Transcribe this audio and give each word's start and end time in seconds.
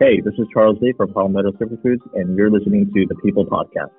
Hey, 0.00 0.20
this 0.20 0.34
is 0.34 0.46
Charles 0.54 0.78
Lee 0.80 0.92
from 0.96 1.12
Palmetto 1.12 1.50
Superfoods, 1.50 1.98
and 2.14 2.36
you're 2.36 2.52
listening 2.52 2.88
to 2.94 3.06
the 3.08 3.16
People 3.16 3.44
Podcast. 3.44 3.90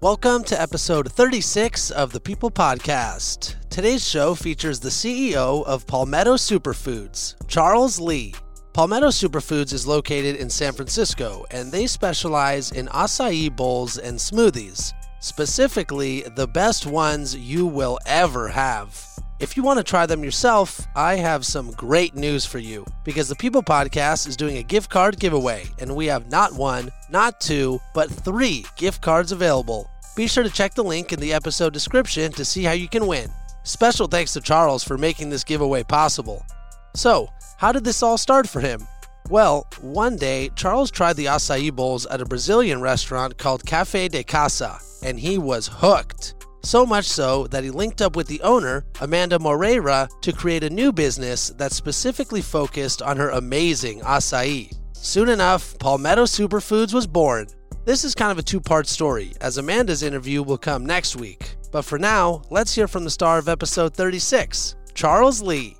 Welcome 0.00 0.44
to 0.44 0.62
episode 0.62 1.10
36 1.10 1.90
of 1.90 2.12
the 2.12 2.20
People 2.20 2.48
Podcast. 2.48 3.56
Today's 3.70 4.08
show 4.08 4.36
features 4.36 4.78
the 4.78 4.88
CEO 4.88 5.64
of 5.66 5.84
Palmetto 5.88 6.34
Superfoods, 6.34 7.34
Charles 7.48 7.98
Lee. 7.98 8.32
Palmetto 8.72 9.08
Superfoods 9.08 9.72
is 9.72 9.84
located 9.84 10.36
in 10.36 10.48
San 10.48 10.74
Francisco, 10.74 11.44
and 11.50 11.72
they 11.72 11.88
specialize 11.88 12.70
in 12.70 12.86
acai 12.86 13.50
bowls 13.56 13.98
and 13.98 14.16
smoothies, 14.16 14.92
specifically 15.18 16.20
the 16.36 16.46
best 16.46 16.86
ones 16.86 17.34
you 17.34 17.66
will 17.66 17.98
ever 18.06 18.46
have. 18.46 19.11
If 19.42 19.56
you 19.56 19.64
want 19.64 19.78
to 19.78 19.82
try 19.82 20.06
them 20.06 20.22
yourself, 20.22 20.86
I 20.94 21.16
have 21.16 21.44
some 21.44 21.72
great 21.72 22.14
news 22.14 22.46
for 22.46 22.60
you 22.60 22.86
because 23.02 23.28
the 23.28 23.34
People 23.34 23.60
Podcast 23.60 24.28
is 24.28 24.36
doing 24.36 24.58
a 24.58 24.62
gift 24.62 24.88
card 24.88 25.18
giveaway, 25.18 25.64
and 25.80 25.96
we 25.96 26.06
have 26.06 26.30
not 26.30 26.52
one, 26.52 26.92
not 27.10 27.40
two, 27.40 27.80
but 27.92 28.08
three 28.08 28.64
gift 28.76 29.02
cards 29.02 29.32
available. 29.32 29.90
Be 30.14 30.28
sure 30.28 30.44
to 30.44 30.48
check 30.48 30.74
the 30.74 30.84
link 30.84 31.12
in 31.12 31.18
the 31.18 31.32
episode 31.32 31.72
description 31.72 32.30
to 32.34 32.44
see 32.44 32.62
how 32.62 32.70
you 32.70 32.88
can 32.88 33.08
win. 33.08 33.32
Special 33.64 34.06
thanks 34.06 34.32
to 34.34 34.40
Charles 34.40 34.84
for 34.84 34.96
making 34.96 35.30
this 35.30 35.42
giveaway 35.42 35.82
possible. 35.82 36.46
So, 36.94 37.28
how 37.56 37.72
did 37.72 37.82
this 37.82 38.00
all 38.00 38.18
start 38.18 38.48
for 38.48 38.60
him? 38.60 38.86
Well, 39.28 39.66
one 39.80 40.14
day, 40.14 40.50
Charles 40.54 40.92
tried 40.92 41.16
the 41.16 41.24
acai 41.24 41.72
bowls 41.72 42.06
at 42.06 42.20
a 42.20 42.24
Brazilian 42.24 42.80
restaurant 42.80 43.38
called 43.38 43.66
Cafe 43.66 44.06
de 44.06 44.22
Casa, 44.22 44.78
and 45.02 45.18
he 45.18 45.36
was 45.36 45.66
hooked. 45.66 46.36
So 46.64 46.86
much 46.86 47.06
so 47.06 47.48
that 47.48 47.64
he 47.64 47.70
linked 47.70 48.00
up 48.00 48.14
with 48.14 48.28
the 48.28 48.40
owner, 48.42 48.84
Amanda 49.00 49.38
Moreira, 49.38 50.08
to 50.20 50.32
create 50.32 50.62
a 50.62 50.70
new 50.70 50.92
business 50.92 51.48
that 51.58 51.72
specifically 51.72 52.40
focused 52.40 53.02
on 53.02 53.16
her 53.16 53.30
amazing 53.30 54.00
acai. 54.00 54.72
Soon 54.92 55.28
enough, 55.28 55.76
Palmetto 55.80 56.22
Superfoods 56.24 56.94
was 56.94 57.06
born. 57.06 57.48
This 57.84 58.04
is 58.04 58.14
kind 58.14 58.30
of 58.30 58.38
a 58.38 58.42
two 58.42 58.60
part 58.60 58.86
story, 58.86 59.32
as 59.40 59.58
Amanda's 59.58 60.04
interview 60.04 60.40
will 60.44 60.58
come 60.58 60.86
next 60.86 61.16
week. 61.16 61.56
But 61.72 61.82
for 61.82 61.98
now, 61.98 62.42
let's 62.48 62.72
hear 62.74 62.86
from 62.86 63.02
the 63.02 63.10
star 63.10 63.38
of 63.38 63.48
episode 63.48 63.94
36, 63.94 64.76
Charles 64.94 65.42
Lee. 65.42 65.76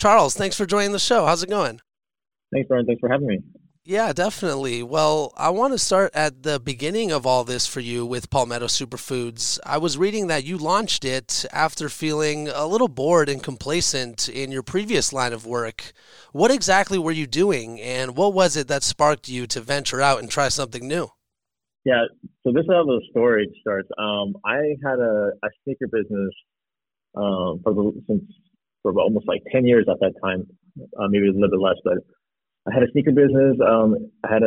Charles, 0.00 0.34
thanks 0.34 0.56
for 0.56 0.66
joining 0.66 0.92
the 0.92 1.00
show. 1.00 1.26
How's 1.26 1.42
it 1.42 1.50
going? 1.50 1.80
Thanks, 2.52 2.68
Brian. 2.68 2.86
Thanks 2.86 3.00
for 3.00 3.08
having 3.08 3.26
me. 3.26 3.40
Yeah, 3.88 4.12
definitely. 4.12 4.82
Well, 4.82 5.32
I 5.34 5.48
want 5.48 5.72
to 5.72 5.78
start 5.78 6.10
at 6.14 6.42
the 6.42 6.60
beginning 6.60 7.10
of 7.10 7.24
all 7.24 7.42
this 7.42 7.66
for 7.66 7.80
you 7.80 8.04
with 8.04 8.28
Palmetto 8.28 8.66
Superfoods. 8.66 9.58
I 9.64 9.78
was 9.78 9.96
reading 9.96 10.26
that 10.26 10.44
you 10.44 10.58
launched 10.58 11.06
it 11.06 11.46
after 11.54 11.88
feeling 11.88 12.48
a 12.48 12.66
little 12.66 12.88
bored 12.88 13.30
and 13.30 13.42
complacent 13.42 14.28
in 14.28 14.52
your 14.52 14.62
previous 14.62 15.10
line 15.10 15.32
of 15.32 15.46
work. 15.46 15.92
What 16.32 16.50
exactly 16.50 16.98
were 16.98 17.12
you 17.12 17.26
doing, 17.26 17.80
and 17.80 18.14
what 18.14 18.34
was 18.34 18.58
it 18.58 18.68
that 18.68 18.82
sparked 18.82 19.26
you 19.26 19.46
to 19.46 19.60
venture 19.62 20.02
out 20.02 20.18
and 20.18 20.30
try 20.30 20.48
something 20.48 20.86
new? 20.86 21.08
Yeah, 21.86 22.04
so 22.44 22.52
this 22.52 22.64
is 22.64 22.70
how 22.70 22.84
the 22.84 23.00
story 23.08 23.48
starts. 23.62 23.88
Um, 23.96 24.36
I 24.44 24.76
had 24.84 24.98
a, 24.98 25.30
a 25.42 25.48
sneaker 25.64 25.86
business 25.90 26.34
um, 27.16 27.62
for 27.64 27.92
since 28.06 28.24
for 28.82 28.92
almost 29.00 29.26
like 29.26 29.40
ten 29.50 29.64
years 29.64 29.86
at 29.90 29.98
that 30.00 30.12
time, 30.22 30.46
uh, 30.78 31.08
maybe 31.08 31.28
a 31.28 31.32
little 31.32 31.48
bit 31.48 31.58
less, 31.58 31.76
but 31.82 31.96
I 32.66 32.74
had 32.74 32.82
a 32.82 32.90
sneaker 32.92 33.12
business. 33.12 33.56
Um, 33.66 33.96
I 34.24 34.32
had 34.32 34.42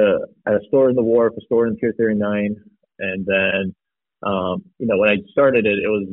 had 0.45 0.56
a 0.56 0.66
store 0.67 0.90
in 0.90 0.95
the 0.95 1.04
wharf, 1.04 1.34
a 1.38 1.42
store 1.45 1.67
in 1.67 1.76
Pier 1.78 1.94
39, 1.98 2.56
and 3.00 3.26
then 3.26 3.76
um, 4.23 4.64
you 4.78 4.88
know 4.88 4.97
when 4.97 5.09
I 5.09 5.18
started 5.31 5.66
it, 5.66 5.80
it 5.80 5.88
was 5.88 6.08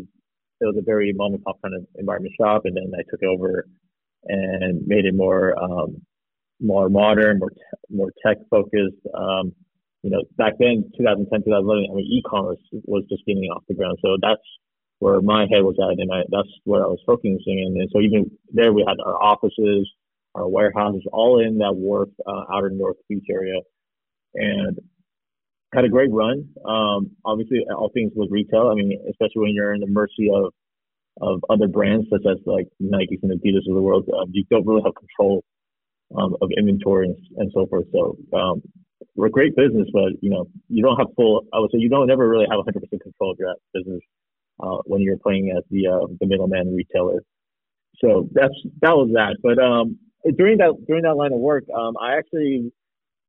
it 0.60 0.64
was 0.64 0.76
a 0.78 0.82
very 0.84 1.12
mom 1.12 1.34
and 1.34 1.44
pop 1.44 1.60
kind 1.62 1.74
of 1.74 1.86
environment 1.96 2.34
shop, 2.40 2.62
and 2.64 2.76
then 2.76 2.92
I 2.98 3.02
took 3.10 3.22
over 3.22 3.66
and 4.24 4.86
made 4.86 5.04
it 5.04 5.14
more 5.14 5.58
um, 5.62 6.00
more 6.60 6.88
modern, 6.88 7.38
more 7.38 7.50
te- 7.50 7.94
more 7.94 8.10
tech 8.24 8.38
focused. 8.50 9.02
Um, 9.14 9.52
you 10.02 10.10
know, 10.10 10.22
back 10.36 10.54
then, 10.60 10.84
2010, 10.96 11.42
2011, 11.42 11.88
I 11.90 11.94
mean, 11.94 12.06
e-commerce 12.06 12.60
was 12.84 13.04
just 13.10 13.26
getting 13.26 13.44
off 13.50 13.64
the 13.68 13.74
ground, 13.74 13.98
so 14.00 14.16
that's 14.22 14.40
where 15.00 15.20
my 15.20 15.42
head 15.50 15.62
was 15.62 15.76
at, 15.82 15.98
and 15.98 16.10
I, 16.12 16.22
that's 16.30 16.48
where 16.64 16.84
I 16.84 16.88
was 16.88 17.02
focusing. 17.06 17.40
And 17.46 17.88
so 17.92 18.00
even 18.00 18.30
there, 18.50 18.72
we 18.72 18.84
had 18.86 18.98
our 19.04 19.20
offices 19.22 19.90
our 20.38 20.48
warehouses, 20.48 21.02
all 21.12 21.40
in 21.40 21.58
that 21.58 21.74
wharf 21.74 22.08
uh, 22.26 22.44
outer 22.54 22.70
North 22.70 22.96
Beach 23.08 23.26
area, 23.30 23.60
and 24.34 24.78
had 25.74 25.84
a 25.84 25.88
great 25.88 26.10
run. 26.12 26.48
Um, 26.64 27.10
obviously, 27.24 27.60
all 27.70 27.90
things 27.92 28.12
with 28.14 28.30
retail. 28.30 28.68
I 28.68 28.74
mean, 28.74 28.98
especially 29.10 29.42
when 29.42 29.54
you're 29.54 29.74
in 29.74 29.80
the 29.80 29.86
mercy 29.86 30.30
of 30.32 30.52
of 31.20 31.40
other 31.50 31.66
brands 31.66 32.06
such 32.10 32.22
as 32.30 32.38
like 32.46 32.68
Nike 32.78 33.18
and 33.22 33.32
Adidas 33.32 33.68
of 33.68 33.74
the 33.74 33.82
world, 33.82 34.08
um, 34.16 34.30
you 34.32 34.44
don't 34.50 34.66
really 34.66 34.82
have 34.84 34.94
control 34.94 35.42
um, 36.16 36.36
of 36.40 36.50
inventory 36.56 37.06
and, 37.06 37.16
and, 37.36 37.50
so 37.52 37.66
forth. 37.66 37.86
So 37.92 38.16
um, 38.38 38.62
we're 39.16 39.26
a 39.26 39.30
great 39.30 39.56
business, 39.56 39.88
but 39.92 40.12
you 40.20 40.30
know 40.30 40.46
you 40.68 40.82
don't 40.82 40.96
have 40.96 41.08
full. 41.16 41.44
I 41.52 41.58
would 41.58 41.70
say 41.72 41.78
you 41.78 41.88
don't 41.88 42.06
never 42.06 42.28
really 42.28 42.46
have 42.50 42.60
100% 42.60 43.00
control 43.00 43.32
of 43.32 43.38
your 43.38 43.54
business 43.74 44.00
uh, 44.62 44.78
when 44.84 45.00
you're 45.00 45.18
playing 45.18 45.52
as 45.56 45.64
the 45.70 45.88
uh, 45.88 46.06
the 46.20 46.26
middleman 46.26 46.74
retailer. 46.74 47.22
So 48.00 48.28
that's 48.32 48.54
that 48.80 48.96
was 48.96 49.10
that. 49.14 49.36
But 49.42 49.58
um, 49.62 49.98
during 50.36 50.58
that 50.58 50.74
during 50.86 51.02
that 51.02 51.14
line 51.14 51.32
of 51.32 51.40
work, 51.40 51.64
um, 51.74 51.94
I 52.00 52.16
actually 52.16 52.72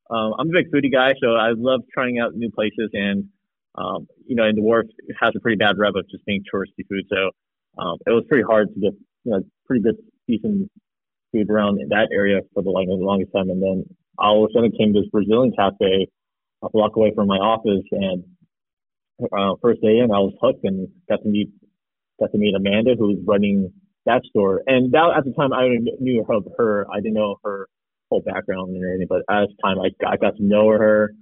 um, 0.09 0.33
I'm 0.39 0.49
a 0.49 0.53
big 0.53 0.71
foodie 0.71 0.91
guy, 0.91 1.13
so 1.21 1.33
I 1.33 1.51
love 1.55 1.81
trying 1.93 2.19
out 2.19 2.35
new 2.35 2.51
places. 2.51 2.89
And 2.93 3.25
um, 3.75 4.07
you 4.25 4.35
know, 4.35 4.43
and 4.43 4.57
the 4.57 4.61
wharf 4.61 4.87
has 5.19 5.33
a 5.35 5.39
pretty 5.39 5.57
bad 5.57 5.77
rep 5.77 5.93
of 5.95 6.09
just 6.09 6.25
being 6.25 6.43
touristy 6.53 6.87
food, 6.89 7.05
so 7.09 7.31
um, 7.81 7.97
it 8.05 8.11
was 8.11 8.23
pretty 8.27 8.43
hard 8.43 8.73
to 8.73 8.79
get 8.79 8.93
you 9.23 9.31
know 9.31 9.41
pretty 9.65 9.83
good 9.83 9.95
decent 10.27 10.69
food 11.31 11.49
around 11.49 11.79
in 11.79 11.89
that 11.89 12.09
area 12.11 12.39
for 12.53 12.63
the, 12.63 12.69
like, 12.69 12.87
the 12.87 12.93
longest 12.93 13.31
time. 13.35 13.49
And 13.49 13.61
then 13.61 13.83
all 14.17 14.43
of 14.43 14.49
a 14.49 14.53
sudden 14.53 14.71
came 14.71 14.93
this 14.93 15.07
Brazilian 15.11 15.53
cafe 15.55 16.07
a 16.61 16.69
block 16.69 16.95
away 16.95 17.13
from 17.15 17.27
my 17.27 17.37
office, 17.37 17.85
and 17.91 18.23
uh, 19.31 19.55
first 19.61 19.81
day 19.81 19.99
in, 19.99 20.11
I 20.11 20.19
was 20.19 20.33
hooked 20.41 20.63
and 20.63 20.87
got 21.07 21.21
to 21.23 21.29
meet 21.29 21.49
got 22.19 22.31
to 22.31 22.37
meet 22.37 22.55
Amanda, 22.55 22.95
who 22.97 23.07
was 23.07 23.17
running 23.25 23.71
that 24.09 24.25
store. 24.25 24.61
And 24.65 24.91
that 24.91 25.13
at 25.17 25.23
the 25.23 25.33
time 25.33 25.53
I 25.53 25.77
knew 25.99 26.25
of 26.27 26.47
her. 26.57 26.85
I 26.91 26.97
didn't 26.97 27.13
know 27.13 27.37
her 27.43 27.67
whole 28.09 28.21
background 28.21 28.75
and 28.75 28.83
everything, 28.83 29.07
but 29.07 29.21
at 29.29 29.47
the 29.47 29.55
time 29.63 29.77
I, 29.79 29.89
I 30.07 30.17
got 30.17 30.35
to 30.37 30.43
know 30.43 30.69
her. 30.69 31.13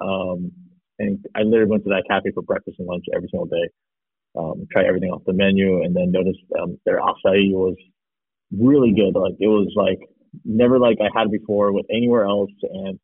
Um, 0.00 0.50
and 0.98 1.24
I 1.36 1.42
literally 1.42 1.70
went 1.70 1.84
to 1.84 1.90
that 1.90 2.04
cafe 2.08 2.32
for 2.32 2.42
breakfast 2.42 2.76
and 2.78 2.88
lunch 2.88 3.04
every 3.14 3.28
single 3.30 3.46
day. 3.46 3.68
Um, 4.34 4.66
try 4.72 4.86
everything 4.86 5.10
off 5.10 5.22
the 5.26 5.34
menu 5.34 5.82
and 5.82 5.94
then 5.94 6.10
noticed 6.10 6.40
um, 6.58 6.78
their 6.86 7.00
acai 7.00 7.52
was 7.52 7.76
really 8.50 8.92
good. 8.92 9.18
Like 9.18 9.34
it 9.38 9.48
was 9.48 9.70
like 9.76 9.98
never 10.44 10.78
like 10.78 10.96
I 11.02 11.10
had 11.14 11.30
before 11.30 11.72
with 11.72 11.84
anywhere 11.90 12.24
else. 12.24 12.50
And 12.62 12.98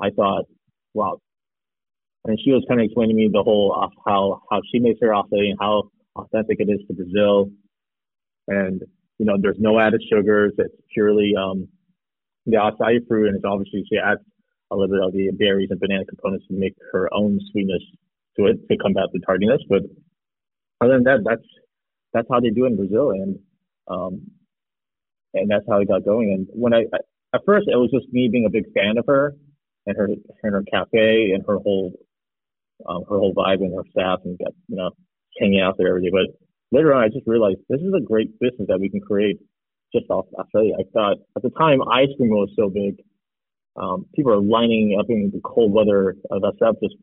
I 0.00 0.10
thought, 0.10 0.44
wow. 0.94 1.18
And 2.26 2.38
she 2.44 2.52
was 2.52 2.64
kind 2.68 2.80
of 2.80 2.84
explaining 2.84 3.16
to 3.16 3.22
me 3.22 3.30
the 3.32 3.42
whole 3.42 3.74
uh, 3.74 3.88
how 4.06 4.42
how 4.50 4.60
she 4.70 4.78
makes 4.78 5.00
her 5.02 5.08
acai 5.08 5.50
and 5.50 5.58
how 5.58 5.90
authentic 6.14 6.58
it 6.60 6.68
is 6.70 6.80
to 6.86 6.94
Brazil 6.94 7.50
and 8.48 8.82
you 9.18 9.26
know 9.26 9.36
there's 9.40 9.58
no 9.58 9.78
added 9.78 10.02
sugars. 10.10 10.52
It's 10.58 10.74
purely 10.92 11.32
um, 11.38 11.68
the 12.46 12.56
acai 12.56 13.06
fruit, 13.06 13.28
and 13.28 13.36
it's 13.36 13.44
obviously 13.44 13.84
she 13.90 13.98
adds 13.98 14.20
a 14.70 14.76
little 14.76 14.94
bit 14.94 15.04
of 15.04 15.12
the 15.12 15.30
berries 15.38 15.68
and 15.70 15.80
banana 15.80 16.04
components 16.04 16.46
to 16.48 16.54
make 16.54 16.74
her 16.92 17.08
own 17.12 17.40
sweetness 17.52 17.82
to 18.36 18.46
it 18.46 18.58
to 18.68 18.76
combat 18.78 19.08
the 19.12 19.20
tardiness. 19.24 19.60
But 19.68 19.82
other 20.80 20.94
than 20.94 21.04
that, 21.04 21.20
that's 21.24 21.46
that's 22.12 22.28
how 22.30 22.40
they 22.40 22.50
do 22.50 22.64
it 22.64 22.68
in 22.68 22.76
Brazil, 22.76 23.10
and 23.10 23.38
um, 23.88 24.30
and 25.34 25.50
that's 25.50 25.64
how 25.68 25.80
it 25.80 25.88
got 25.88 26.04
going. 26.04 26.32
And 26.32 26.46
when 26.52 26.74
I 26.74 26.84
at 27.34 27.42
first 27.44 27.68
it 27.68 27.76
was 27.76 27.90
just 27.92 28.12
me 28.12 28.28
being 28.30 28.46
a 28.46 28.50
big 28.50 28.72
fan 28.72 28.98
of 28.98 29.06
her 29.06 29.34
and 29.86 29.96
her 29.96 30.08
and 30.42 30.54
her 30.54 30.64
cafe 30.70 31.32
and 31.34 31.44
her 31.46 31.58
whole 31.58 31.92
um, 32.88 33.02
her 33.08 33.18
whole 33.18 33.34
vibe 33.34 33.60
and 33.60 33.74
her 33.74 33.84
staff 33.90 34.20
and 34.24 34.38
got 34.38 34.52
you 34.68 34.76
know 34.76 34.90
hanging 35.40 35.60
out 35.60 35.76
there 35.78 35.88
every 35.88 36.02
day. 36.02 36.10
But 36.12 36.36
later 36.72 36.94
on, 36.94 37.02
I 37.02 37.08
just 37.08 37.26
realized 37.26 37.58
this 37.68 37.80
is 37.80 37.92
a 37.96 38.04
great 38.04 38.38
business 38.40 38.68
that 38.68 38.80
we 38.80 38.90
can 38.90 39.00
create 39.00 39.38
just 39.92 40.06
off 40.10 40.26
Australia. 40.38 40.74
I 40.78 40.84
thought 40.92 41.16
at 41.36 41.42
the 41.42 41.50
time 41.50 41.80
ice 41.90 42.08
cream 42.16 42.30
was 42.30 42.50
so 42.56 42.68
big, 42.68 42.96
um, 43.76 44.06
people 44.14 44.32
are 44.32 44.40
lining 44.40 44.96
up 44.98 45.06
in 45.08 45.30
the 45.32 45.40
cold 45.44 45.72
weather 45.72 46.16
of 46.30 46.42
SF 46.42 46.80
just 46.82 46.96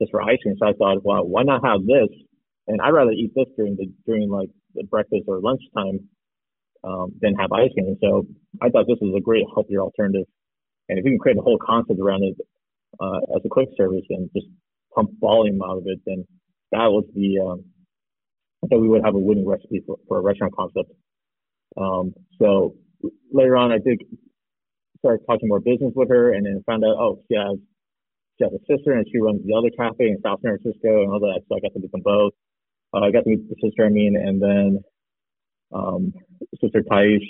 just 0.00 0.10
for 0.10 0.22
ice 0.22 0.38
cream. 0.42 0.56
So 0.58 0.66
I 0.66 0.72
thought, 0.72 1.04
well, 1.04 1.26
why 1.26 1.42
not 1.42 1.64
have 1.64 1.86
this? 1.86 2.08
And 2.66 2.80
I'd 2.80 2.90
rather 2.90 3.12
eat 3.12 3.32
this 3.34 3.46
during 3.56 3.76
the 3.76 3.86
during 4.06 4.30
like 4.30 4.48
the 4.74 4.84
breakfast 4.84 5.24
or 5.28 5.40
lunchtime 5.40 6.08
um, 6.84 7.12
than 7.20 7.34
have 7.34 7.52
ice 7.52 7.70
cream. 7.74 7.96
So 8.00 8.26
I 8.60 8.70
thought 8.70 8.86
this 8.88 8.98
was 9.00 9.14
a 9.16 9.20
great 9.20 9.44
healthier 9.54 9.80
alternative. 9.80 10.26
And 10.88 10.98
if 10.98 11.04
we 11.04 11.10
can 11.10 11.18
create 11.18 11.38
a 11.38 11.42
whole 11.42 11.58
concept 11.58 12.00
around 12.00 12.24
it 12.24 12.36
uh, 13.00 13.36
as 13.36 13.42
a 13.44 13.48
quick 13.48 13.68
service 13.76 14.04
and 14.10 14.30
just 14.34 14.46
pump 14.94 15.10
volume 15.20 15.62
out 15.62 15.78
of 15.78 15.84
it, 15.86 16.00
then 16.06 16.24
that 16.72 16.90
was 16.90 17.04
the 17.14 17.38
um, 17.38 17.64
Thought 18.70 18.80
we 18.80 18.88
would 18.88 19.04
have 19.04 19.14
a 19.14 19.18
winning 19.18 19.46
recipe 19.46 19.82
for, 19.86 19.96
for 20.08 20.18
a 20.18 20.22
restaurant 20.22 20.54
concept. 20.56 20.92
Um, 21.76 22.14
so 22.40 22.74
later 23.32 23.56
on, 23.56 23.72
I 23.72 23.78
did 23.78 24.00
start 24.98 25.20
talking 25.26 25.48
more 25.48 25.60
business 25.60 25.92
with 25.96 26.08
her, 26.10 26.32
and 26.32 26.46
then 26.46 26.62
found 26.66 26.84
out, 26.84 26.96
oh, 26.98 27.22
she 27.28 27.36
has 27.36 27.58
she 28.38 28.44
has 28.44 28.52
a 28.52 28.60
sister, 28.70 28.92
and 28.92 29.06
she 29.10 29.18
runs 29.18 29.40
the 29.44 29.54
other 29.54 29.70
cafe 29.76 30.08
in 30.08 30.18
South 30.22 30.40
San 30.42 30.58
Francisco, 30.58 31.02
and 31.02 31.12
all 31.12 31.20
that. 31.20 31.42
So 31.48 31.56
I 31.56 31.60
got 31.60 31.72
to 31.74 31.80
meet 31.80 31.92
them 31.92 32.02
both. 32.04 32.32
uh, 32.94 33.00
I 33.00 33.10
got 33.10 33.24
to 33.24 33.30
meet 33.30 33.48
the 33.48 33.56
sister 33.62 33.86
I 33.86 33.88
mean, 33.90 34.16
and 34.16 34.40
then 34.40 34.78
um, 35.74 36.12
sister 36.60 36.82
Thais. 36.82 37.22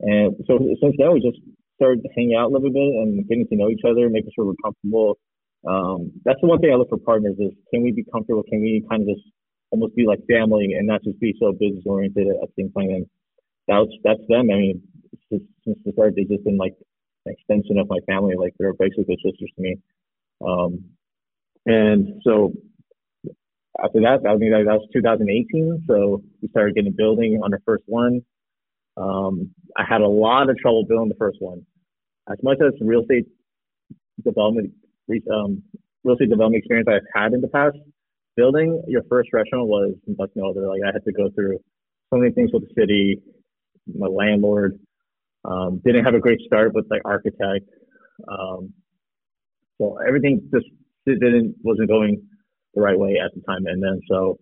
And 0.00 0.34
so 0.46 0.58
since 0.80 0.94
then, 0.98 1.12
we 1.12 1.20
just 1.20 1.38
started 1.76 2.06
hanging 2.16 2.36
out 2.36 2.50
a 2.50 2.52
little 2.52 2.70
bit 2.72 2.82
and 2.82 3.26
getting 3.28 3.46
to 3.48 3.56
know 3.56 3.68
each 3.70 3.84
other, 3.84 4.08
making 4.08 4.30
sure 4.34 4.46
we're 4.46 4.54
comfortable. 4.64 5.18
Um, 5.68 6.12
that's 6.24 6.40
the 6.40 6.48
one 6.48 6.58
thing 6.60 6.72
I 6.72 6.76
look 6.76 6.88
for 6.88 6.98
partners 6.98 7.36
is 7.38 7.52
can 7.72 7.82
we 7.82 7.92
be 7.92 8.04
comfortable? 8.12 8.42
Can 8.48 8.60
we 8.60 8.84
kind 8.88 9.02
of 9.02 9.08
just 9.08 9.26
almost 9.70 9.94
be 9.96 10.06
like 10.06 10.20
family 10.28 10.74
and 10.76 10.86
not 10.86 11.02
just 11.02 11.20
be 11.20 11.34
so 11.40 11.52
business 11.52 11.84
oriented 11.86 12.26
at 12.28 12.48
the 12.48 12.62
same 12.62 12.72
time? 12.72 12.90
And 12.90 13.06
that's 13.68 13.90
that's 14.04 14.20
them. 14.28 14.50
I 14.50 14.56
mean, 14.56 14.82
just, 15.32 15.44
since 15.64 15.78
the 15.84 15.92
start, 15.92 16.14
they've 16.16 16.28
just 16.28 16.44
been 16.44 16.58
like 16.58 16.74
an 17.26 17.32
extension 17.32 17.78
of 17.78 17.88
my 17.88 17.98
family. 18.06 18.34
Like 18.36 18.54
they're 18.58 18.74
basically 18.74 19.16
sisters 19.24 19.50
to 19.56 19.62
me. 19.62 19.76
Um, 20.46 20.84
and 21.66 22.20
so 22.24 22.52
after 23.82 24.00
that, 24.00 24.28
I 24.28 24.36
mean, 24.36 24.52
that 24.52 24.64
was 24.64 24.88
2018. 24.92 25.84
So 25.88 26.22
we 26.42 26.48
started 26.48 26.74
getting 26.74 26.94
building 26.96 27.40
on 27.42 27.50
the 27.50 27.58
first 27.64 27.84
one. 27.86 28.20
Um, 28.96 29.50
I 29.76 29.84
had 29.88 30.00
a 30.00 30.08
lot 30.08 30.50
of 30.50 30.58
trouble 30.58 30.84
building 30.84 31.08
the 31.08 31.14
first 31.14 31.38
one. 31.40 31.64
As 32.30 32.38
much 32.42 32.58
as 32.64 32.72
real 32.80 33.02
estate 33.02 33.26
development, 34.24 34.72
um, 35.32 35.62
real 36.04 36.14
estate 36.14 36.30
development 36.30 36.60
experience 36.60 36.88
I've 36.90 37.22
had 37.22 37.32
in 37.32 37.40
the 37.40 37.48
past, 37.48 37.76
building 38.40 38.82
your 38.88 39.02
first 39.10 39.28
restaurant 39.34 39.68
was 39.68 39.94
much 40.18 40.30
no. 40.34 40.48
Like 40.48 40.80
I 40.82 40.92
had 40.94 41.04
to 41.04 41.12
go 41.12 41.28
through 41.34 41.58
so 42.08 42.18
many 42.18 42.32
things 42.32 42.50
with 42.52 42.62
the 42.62 42.74
city, 42.80 43.20
my 43.86 44.06
landlord. 44.06 44.78
Um, 45.44 45.80
didn't 45.84 46.04
have 46.04 46.14
a 46.14 46.20
great 46.20 46.40
start 46.46 46.72
with 46.74 46.86
like 46.90 47.02
architect. 47.04 47.68
Um, 48.28 48.72
so 49.78 49.98
everything 50.06 50.48
just 50.54 50.66
didn't 51.06 51.54
wasn't 51.62 51.88
going 51.88 52.22
the 52.74 52.80
right 52.80 52.98
way 52.98 53.16
at 53.22 53.30
the 53.34 53.42
time. 53.42 53.66
And 53.66 53.82
then 53.82 54.00
so 54.10 54.38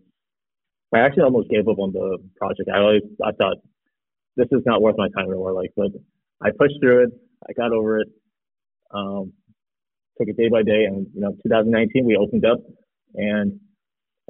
I 0.95 1.01
actually 1.01 1.25
almost 1.25 1.51
gave 1.51 1.67
up 1.67 1.79
on 1.79 1.93
the 1.93 2.19
project. 2.37 2.69
I 2.73 2.79
always 2.79 3.03
I 3.25 3.33
thought 3.33 3.57
this 4.37 4.49
is 4.53 4.63
not 4.65 4.81
worth 4.81 4.97
my 4.97 5.09
time 5.17 5.27
anymore. 5.27 5.53
Like, 5.53 5.71
but 5.77 5.91
I 6.41 6.51
pushed 6.51 6.79
through 6.81 7.05
it. 7.05 7.11
I 7.49 7.53
got 7.53 7.73
over 7.73 7.99
it. 7.99 8.09
Um, 8.95 9.33
took 10.19 10.29
it 10.29 10.37
day 10.37 10.49
by 10.49 10.63
day, 10.63 10.85
and 10.85 11.07
you 11.15 11.21
know, 11.21 11.33
2019 11.43 12.05
we 12.05 12.17
opened 12.17 12.47
up, 12.47 12.59
and 13.15 13.61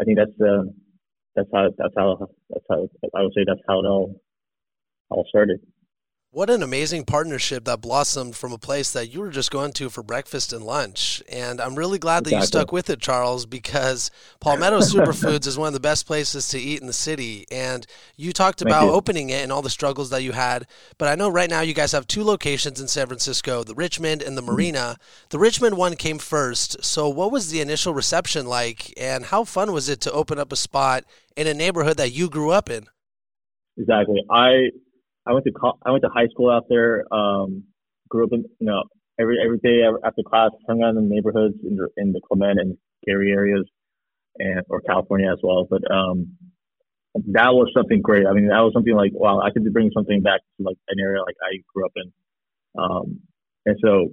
I 0.01 0.05
think 0.05 0.19
that's 0.19 0.41
uh, 0.41 0.65
that's 1.37 1.49
how 1.55 1.69
that's 1.79 1.95
how 1.97 2.29
that's 2.51 2.67
how 2.71 2.89
I 3.17 3.23
would 3.23 3.33
say 3.35 3.45
that's 3.47 3.61
how 3.69 3.81
it 3.81 3.87
all 3.87 4.21
all 5.11 5.27
started. 5.29 5.61
What 6.39 6.51
an 6.51 6.63
amazing 6.63 7.05
partnership 7.05 7.65
that 7.65 7.81
blossomed 7.81 8.37
from 8.37 8.53
a 8.53 8.59
place 8.59 8.93
that 8.93 9.13
you 9.13 9.19
were 9.19 9.31
just 9.31 9.51
going 9.51 9.73
to 9.73 9.91
for 9.91 10.05
breakfast 10.05 10.53
and 10.53 10.65
lunch. 10.65 11.21
And 11.29 11.61
I'm 11.61 11.75
really 11.75 11.99
glad 11.99 12.23
that 12.23 12.29
exactly. 12.29 12.43
you 12.43 12.47
stuck 12.47 12.71
with 12.71 12.91
it, 12.91 13.01
Charles, 13.01 13.45
because 13.45 14.13
Palmetto 14.39 14.79
Superfoods 14.79 15.49
is 15.49 15.59
one 15.59 15.67
of 15.67 15.75
the 15.75 15.81
best 15.81 16.07
places 16.07 16.47
to 16.51 16.59
eat 16.61 16.81
in 16.81 16.87
the 16.87 16.93
city. 16.93 17.45
And 17.51 17.85
you 18.15 18.33
talked 18.33 18.63
about 18.63 18.85
you. 18.85 18.93
opening 18.93 19.31
it 19.31 19.43
and 19.43 19.51
all 19.51 19.63
the 19.63 19.69
struggles 19.69 20.11
that 20.11 20.23
you 20.23 20.31
had. 20.31 20.69
But 20.97 21.09
I 21.09 21.17
know 21.17 21.29
right 21.29 21.51
now 21.51 21.63
you 21.63 21.75
guys 21.75 21.91
have 21.91 22.07
two 22.07 22.23
locations 22.23 22.81
in 22.81 22.87
San 22.87 23.09
Francisco 23.09 23.65
the 23.65 23.75
Richmond 23.75 24.23
and 24.23 24.37
the 24.37 24.41
mm-hmm. 24.41 24.53
Marina. 24.53 24.97
The 25.31 25.41
Richmond 25.41 25.77
one 25.77 25.97
came 25.97 26.19
first. 26.19 26.85
So, 26.85 27.09
what 27.09 27.33
was 27.33 27.51
the 27.51 27.61
initial 27.61 27.95
reception 27.95 28.47
like? 28.47 28.95
And 28.97 29.25
how 29.25 29.43
fun 29.43 29.73
was 29.73 29.89
it 29.89 30.01
to 30.03 30.13
open 30.13 30.39
up 30.39 30.53
a 30.53 30.57
spot 30.57 31.03
in 31.37 31.49
a 31.49 31.53
neighborhood 31.53 31.97
that 31.97 32.13
you 32.13 32.31
grew 32.31 32.53
up 32.53 32.71
in? 32.71 32.87
Exactly. 33.77 34.25
I 34.31 34.71
I 35.29 35.33
went 35.33 35.45
to 35.45 35.53
I 35.85 35.91
went 35.91 36.03
to 36.05 36.11
high 36.13 36.29
school 36.29 36.51
out 36.51 36.65
there. 36.69 37.05
Um, 37.13 37.65
grew 38.09 38.25
up 38.25 38.33
in 38.33 38.45
you 38.59 38.67
know 38.67 38.85
every 39.21 39.37
every 39.45 39.59
day 39.59 39.83
after 40.05 40.23
class, 40.27 40.51
hung 40.67 40.83
out 40.83 40.91
in 40.91 40.97
the 40.97 41.15
neighborhoods 41.15 41.57
in 41.63 41.77
the 41.77 41.89
in 41.99 42.13
the 42.13 42.21
Clement 42.27 42.59
and 42.59 42.77
Cary 43.07 43.31
areas, 43.31 43.65
and 44.39 44.63
or 44.71 44.81
California 44.81 45.31
as 45.31 45.39
well. 45.43 45.67
But 45.69 45.83
um, 45.91 46.37
that 47.33 47.53
was 47.53 47.71
something 47.77 48.01
great. 48.01 48.27
I 48.27 48.33
mean, 48.33 48.49
that 48.49 48.61
was 48.61 48.73
something 48.73 48.95
like 48.95 49.13
wow, 49.15 49.41
I 49.41 49.51
could 49.51 49.65
be 49.65 49.71
bringing 49.71 49.93
something 49.95 50.23
back 50.23 50.41
to 50.41 50.65
like 50.65 50.79
an 50.89 50.99
area 50.99 51.21
like 51.21 51.37
I 51.43 51.59
grew 51.75 51.85
up 51.85 51.93
in. 51.97 52.13
Um, 52.79 53.21
and 53.67 53.77
so 53.85 54.09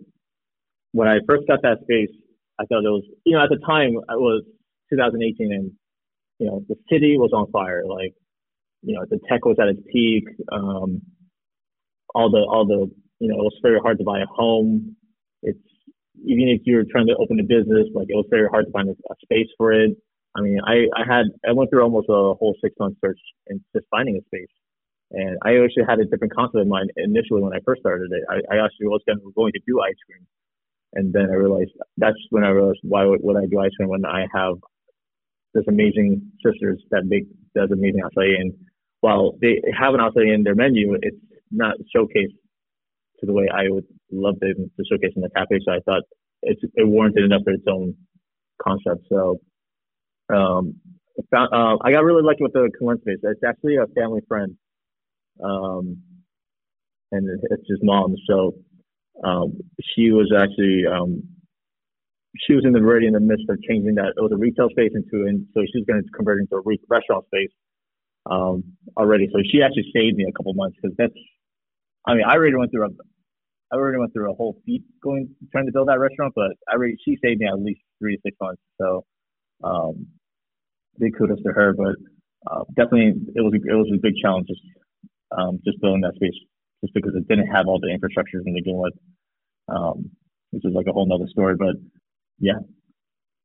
when 0.91 1.07
I 1.07 1.19
first 1.27 1.47
got 1.47 1.61
that 1.61 1.79
space, 1.83 2.13
I 2.59 2.65
thought 2.65 2.83
it 2.83 2.91
was 2.91 3.03
you 3.25 3.38
know 3.38 3.44
at 3.44 3.50
the 3.50 3.59
time 3.65 3.95
it 3.95 4.19
was 4.19 4.44
2018 4.89 5.53
and 5.53 5.71
you 6.39 6.47
know 6.47 6.65
the 6.68 6.75
city 6.91 7.15
was 7.18 7.31
on 7.33 7.50
fire. 7.51 7.83
Like 7.88 8.13
you 8.85 8.95
know, 8.95 9.05
the 9.09 9.19
tech 9.27 9.45
was 9.45 9.57
at 9.59 9.67
its 9.67 9.81
peak. 9.91 10.25
Um, 10.51 11.01
all 12.13 12.29
the, 12.31 12.39
all 12.39 12.65
the, 12.65 12.89
you 13.19 13.27
know, 13.27 13.35
it 13.35 13.43
was 13.43 13.59
very 13.61 13.79
hard 13.79 13.97
to 13.97 14.05
buy 14.05 14.19
a 14.19 14.25
home. 14.27 14.95
It's, 15.41 15.59
even 16.23 16.47
if 16.47 16.61
you're 16.65 16.85
trying 16.89 17.07
to 17.07 17.15
open 17.19 17.39
a 17.39 17.43
business, 17.43 17.87
like 17.93 18.07
it 18.09 18.15
was 18.15 18.27
very 18.29 18.47
hard 18.47 18.65
to 18.67 18.71
find 18.71 18.87
a, 18.87 18.93
a 18.93 19.15
space 19.23 19.49
for 19.57 19.73
it. 19.73 19.91
I 20.37 20.41
mean, 20.41 20.59
I, 20.65 20.87
I 20.95 21.03
had, 21.05 21.25
I 21.47 21.51
went 21.51 21.69
through 21.69 21.83
almost 21.83 22.07
a 22.09 22.35
whole 22.39 22.55
six 22.63 22.75
month 22.79 22.97
search 23.03 23.19
and 23.47 23.59
just 23.75 23.85
finding 23.91 24.15
a 24.15 24.23
space. 24.27 24.53
And 25.11 25.37
I 25.43 25.57
actually 25.63 25.85
had 25.87 25.99
a 25.99 26.05
different 26.05 26.33
concept 26.35 26.61
in 26.61 26.69
mind 26.69 26.91
initially 26.97 27.41
when 27.41 27.53
I 27.53 27.59
first 27.65 27.81
started 27.81 28.11
it. 28.11 28.23
I, 28.29 28.55
I 28.55 28.65
actually 28.65 28.87
was 28.87 29.01
going 29.05 29.19
to, 29.19 29.31
going 29.35 29.53
to 29.53 29.59
do 29.67 29.81
ice 29.81 29.99
cream. 30.05 30.25
And 30.93 31.13
then 31.13 31.27
I 31.29 31.35
realized 31.35 31.71
that's 31.97 32.17
when 32.29 32.43
I 32.43 32.49
realized 32.49 32.79
why 32.83 33.05
would, 33.05 33.19
would 33.23 33.37
I 33.37 33.45
do 33.45 33.59
ice 33.59 33.75
cream 33.77 33.89
when 33.89 34.05
I 34.05 34.25
have 34.33 34.55
this 35.53 35.63
amazing 35.67 36.31
sisters 36.43 36.81
that 36.91 37.03
make 37.05 37.23
does 37.55 37.71
amazing 37.71 38.01
acai 38.01 38.39
and 38.39 38.53
while 39.06 39.34
they 39.40 39.62
have 39.80 39.94
an 39.94 40.02
outside 40.02 40.28
in 40.34 40.42
their 40.44 40.56
menu, 40.56 40.98
it's 41.00 41.24
not 41.52 41.75
showcased 41.96 42.38
to 43.19 43.24
the 43.30 43.34
way 43.34 43.48
I 43.54 43.69
would 43.69 43.86
love 44.12 44.40
them 44.40 44.57
to 44.75 44.84
showcase 44.90 45.13
in 45.16 45.22
the 45.22 45.30
cafe. 45.30 45.60
So 45.63 45.74
I 45.74 45.80
thought 45.86 46.04
it's, 46.42 46.62
it 46.74 46.88
warranted 46.88 47.24
enough 47.24 47.44
for 47.44 47.54
its 47.54 47.69
own 47.69 47.94
concept. 48.60 49.06
So 49.12 49.40
um, 50.34 50.81
found, 51.31 51.54
uh, 51.54 51.78
I 51.86 51.92
got 51.92 52.04
really 52.04 52.24
lucky 52.24 52.42
with 52.42 52.54
the 52.54 52.72
space. 53.02 53.19
It's 53.22 53.46
actually 53.48 53.75
a 53.75 53.86
family 53.94 54.22
friend, 54.28 54.57
um, 55.44 56.02
and 57.12 57.30
it's 57.52 57.69
his 57.69 57.80
mom. 57.84 58.16
So 58.28 58.56
um, 59.24 59.54
she 59.94 60.10
was 60.10 60.34
actually 60.36 60.84
um, 60.92 61.22
she 62.40 62.54
was 62.54 62.66
in 62.66 62.74
the 62.74 62.80
already 62.80 63.06
in 63.06 63.13
the 63.13 63.19
midst 63.19 63.46
of 63.50 63.62
changing 63.69 63.96
that. 63.96 64.13
It 64.18 64.22
was 64.22 64.31
a 64.34 64.38
retail 64.38 64.69
space 64.72 64.94
into, 64.96 65.28
and 65.28 65.46
so 65.54 65.62
she 65.62 65.78
was 65.78 65.86
going 65.88 66.02
to 66.02 66.10
convert 66.10 66.40
it 66.40 66.50
into 66.50 66.56
a 66.56 66.62
re- 66.66 66.90
restaurant 66.90 67.25
space 67.28 67.54
um, 68.30 68.63
already. 68.98 69.27
So 69.31 69.39
she 69.51 69.62
actually 69.62 69.92
saved 69.94 70.18
me 70.18 70.25
a 70.27 70.33
couple 70.33 70.54
months 70.54 70.77
because 70.81 70.95
that's, 70.98 71.13
I 72.07 72.16
mean, 72.16 72.24
I 72.27 72.33
already 72.33 72.56
went 72.56 72.72
through 72.72 72.86
a, 72.86 72.89
I 73.72 73.75
already 73.75 73.98
went 74.00 74.13
through 74.13 74.31
a 74.31 74.36
whole 74.36 74.62
feat 74.66 74.83
going 75.04 75.30
trying 75.51 75.66
to 75.66 75.72
build 75.72 75.88
that 75.89 75.99
restaurant, 75.99 76.33
but 76.35 76.52
I 76.69 76.76
already 76.76 76.95
she 77.04 77.18
saved 77.23 77.40
me 77.40 77.47
at 77.47 77.59
least 77.59 77.81
three 77.99 78.16
to 78.16 78.21
six 78.23 78.38
months. 78.42 78.61
So, 78.80 79.06
um, 79.64 80.07
big 80.99 81.18
kudos 81.18 81.42
to 81.44 81.52
her. 81.52 81.73
But 81.73 81.95
uh, 82.49 82.64
definitely, 82.76 83.14
it 83.35 83.42
was 83.42 83.54
it 83.54 83.73
was 83.73 83.90
a 83.94 83.99
big 84.02 84.16
challenge 84.21 84.47
just 84.47 84.61
um, 85.38 85.59
just 85.66 85.81
building 85.81 86.02
that 86.02 86.16
space, 86.16 86.35
just 86.81 86.94
because 86.94 87.14
it 87.16 87.28
didn't 87.28 87.47
have 87.47 87.68
all 87.68 87.80
the 87.80 87.92
infrastructure 87.92 88.40
to 88.40 88.44
begin 88.54 88.78
with, 88.78 88.94
um, 89.69 90.11
which 90.52 90.64
is 90.66 90.73
like 90.73 90.85
a 90.88 90.94
whole 90.94 91.07
nother 91.07 91.30
story. 91.30 91.56
But 91.57 91.76
yeah, 92.40 92.59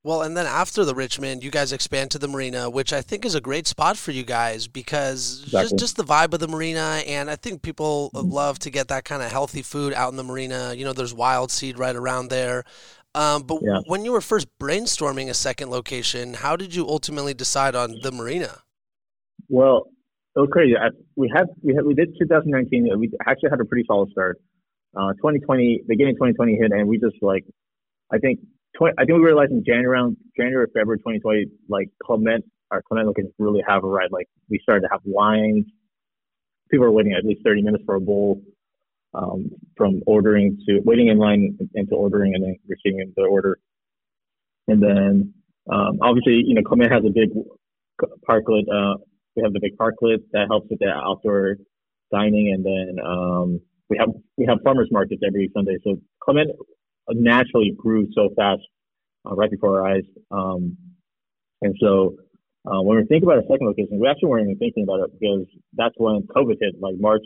well, 0.02 0.22
and 0.22 0.34
then 0.34 0.46
after 0.46 0.84
the 0.84 0.94
Richmond, 0.94 1.44
you 1.44 1.50
guys 1.50 1.72
expand 1.72 2.10
to 2.12 2.18
the 2.18 2.28
marina, 2.28 2.70
which 2.70 2.92
I 2.92 3.02
think 3.02 3.26
is 3.26 3.34
a 3.34 3.40
great 3.40 3.66
spot 3.66 3.98
for 3.98 4.12
you 4.12 4.22
guys 4.22 4.66
because 4.66 5.42
exactly. 5.44 5.62
just 5.62 5.78
just 5.78 5.96
the 5.96 6.04
vibe 6.04 6.32
of 6.32 6.40
the 6.40 6.48
marina, 6.48 7.02
and 7.06 7.30
I 7.30 7.36
think 7.36 7.60
people 7.60 8.10
mm-hmm. 8.14 8.30
love 8.30 8.58
to 8.60 8.70
get 8.70 8.88
that 8.88 9.04
kind 9.04 9.22
of 9.22 9.30
healthy 9.30 9.62
food 9.62 9.92
out 9.92 10.10
in 10.10 10.16
the 10.16 10.24
marina. 10.24 10.72
You 10.74 10.84
know, 10.84 10.94
there's 10.94 11.12
Wildseed 11.12 11.78
right 11.78 11.94
around 11.94 12.28
there. 12.28 12.64
Um, 13.14 13.42
but 13.42 13.58
yeah. 13.62 13.80
when 13.86 14.04
you 14.04 14.12
were 14.12 14.20
first 14.20 14.46
brainstorming 14.58 15.28
a 15.28 15.34
second 15.34 15.70
location, 15.70 16.34
how 16.34 16.56
did 16.56 16.74
you 16.74 16.86
ultimately 16.88 17.34
decide 17.34 17.74
on 17.74 17.96
the 18.02 18.12
marina? 18.12 18.62
Well, 19.48 19.88
it 20.36 20.40
was 20.40 20.48
crazy. 20.52 20.76
I, 20.76 20.90
we 21.16 21.30
had 21.34 21.46
we 21.62 21.74
had 21.74 21.84
we 21.84 21.94
did 21.94 22.14
2019. 22.18 22.88
We 22.98 23.10
actually 23.26 23.50
had 23.50 23.60
a 23.60 23.64
pretty 23.64 23.84
solid 23.86 24.10
start. 24.12 24.40
Uh, 24.96 25.12
2020, 25.14 25.82
beginning 25.86 26.14
2020 26.14 26.56
hit, 26.56 26.72
and 26.72 26.88
we 26.88 26.98
just 26.98 27.16
like 27.20 27.44
I 28.12 28.18
think 28.18 28.40
20, 28.80 28.94
I 28.98 29.04
think 29.04 29.18
we 29.18 29.24
realized 29.24 29.52
in 29.52 29.62
January, 29.64 29.86
around 29.86 30.16
January, 30.36 30.64
or 30.64 30.68
February 30.68 30.98
2020, 30.98 31.46
like 31.68 31.88
Clement, 32.02 32.44
our 32.70 32.80
Clement 32.82 33.06
locations 33.06 33.34
really 33.38 33.62
have 33.68 33.84
a 33.84 33.86
ride. 33.86 34.10
Like 34.10 34.26
we 34.48 34.58
started 34.62 34.82
to 34.82 34.88
have 34.90 35.00
lines. 35.04 35.66
People 36.70 36.86
were 36.86 36.92
waiting 36.92 37.12
at 37.12 37.24
least 37.24 37.42
30 37.44 37.62
minutes 37.62 37.84
for 37.84 37.96
a 37.96 38.00
bowl, 38.00 38.40
um, 39.12 39.50
from 39.76 40.00
ordering 40.06 40.56
to 40.66 40.80
waiting 40.84 41.08
in 41.08 41.18
line 41.18 41.58
into 41.74 41.94
ordering 41.94 42.34
and 42.34 42.42
then 42.42 42.56
receiving 42.68 43.12
the 43.16 43.24
order. 43.24 43.58
And 44.66 44.82
then, 44.82 45.34
um, 45.70 45.98
obviously, 46.00 46.42
you 46.46 46.54
know, 46.54 46.62
Clement 46.62 46.90
has 46.90 47.02
a 47.04 47.10
big 47.10 47.30
parklet. 48.26 48.64
Uh, 48.72 48.96
we 49.36 49.42
have 49.42 49.52
the 49.52 49.60
big 49.60 49.76
parklet 49.76 50.22
that 50.32 50.46
helps 50.48 50.70
with 50.70 50.78
the 50.78 50.88
outdoor 50.88 51.56
dining. 52.10 52.52
And 52.54 52.64
then, 52.64 53.04
um, 53.04 53.60
we 53.90 53.98
have, 53.98 54.08
we 54.38 54.46
have 54.46 54.58
farmers 54.64 54.88
markets 54.90 55.20
every 55.26 55.50
Sunday. 55.52 55.76
So 55.84 55.96
Clement 56.22 56.50
naturally 57.14 57.74
grew 57.76 58.08
so 58.14 58.30
fast 58.36 58.62
uh, 59.26 59.34
right 59.34 59.50
before 59.50 59.80
our 59.80 59.94
eyes. 59.94 60.04
Um, 60.30 60.76
and 61.62 61.74
so 61.80 62.16
uh, 62.66 62.82
when 62.82 62.98
we 62.98 63.04
think 63.04 63.22
about 63.22 63.38
a 63.38 63.42
second 63.42 63.66
location, 63.66 63.98
we 63.98 64.08
actually 64.08 64.28
weren't 64.28 64.44
even 64.44 64.58
thinking 64.58 64.84
about 64.84 65.00
it 65.00 65.10
because 65.18 65.46
that's 65.74 65.94
when 65.96 66.22
COVID 66.34 66.56
hit, 66.60 66.74
like 66.80 66.94
March, 66.98 67.24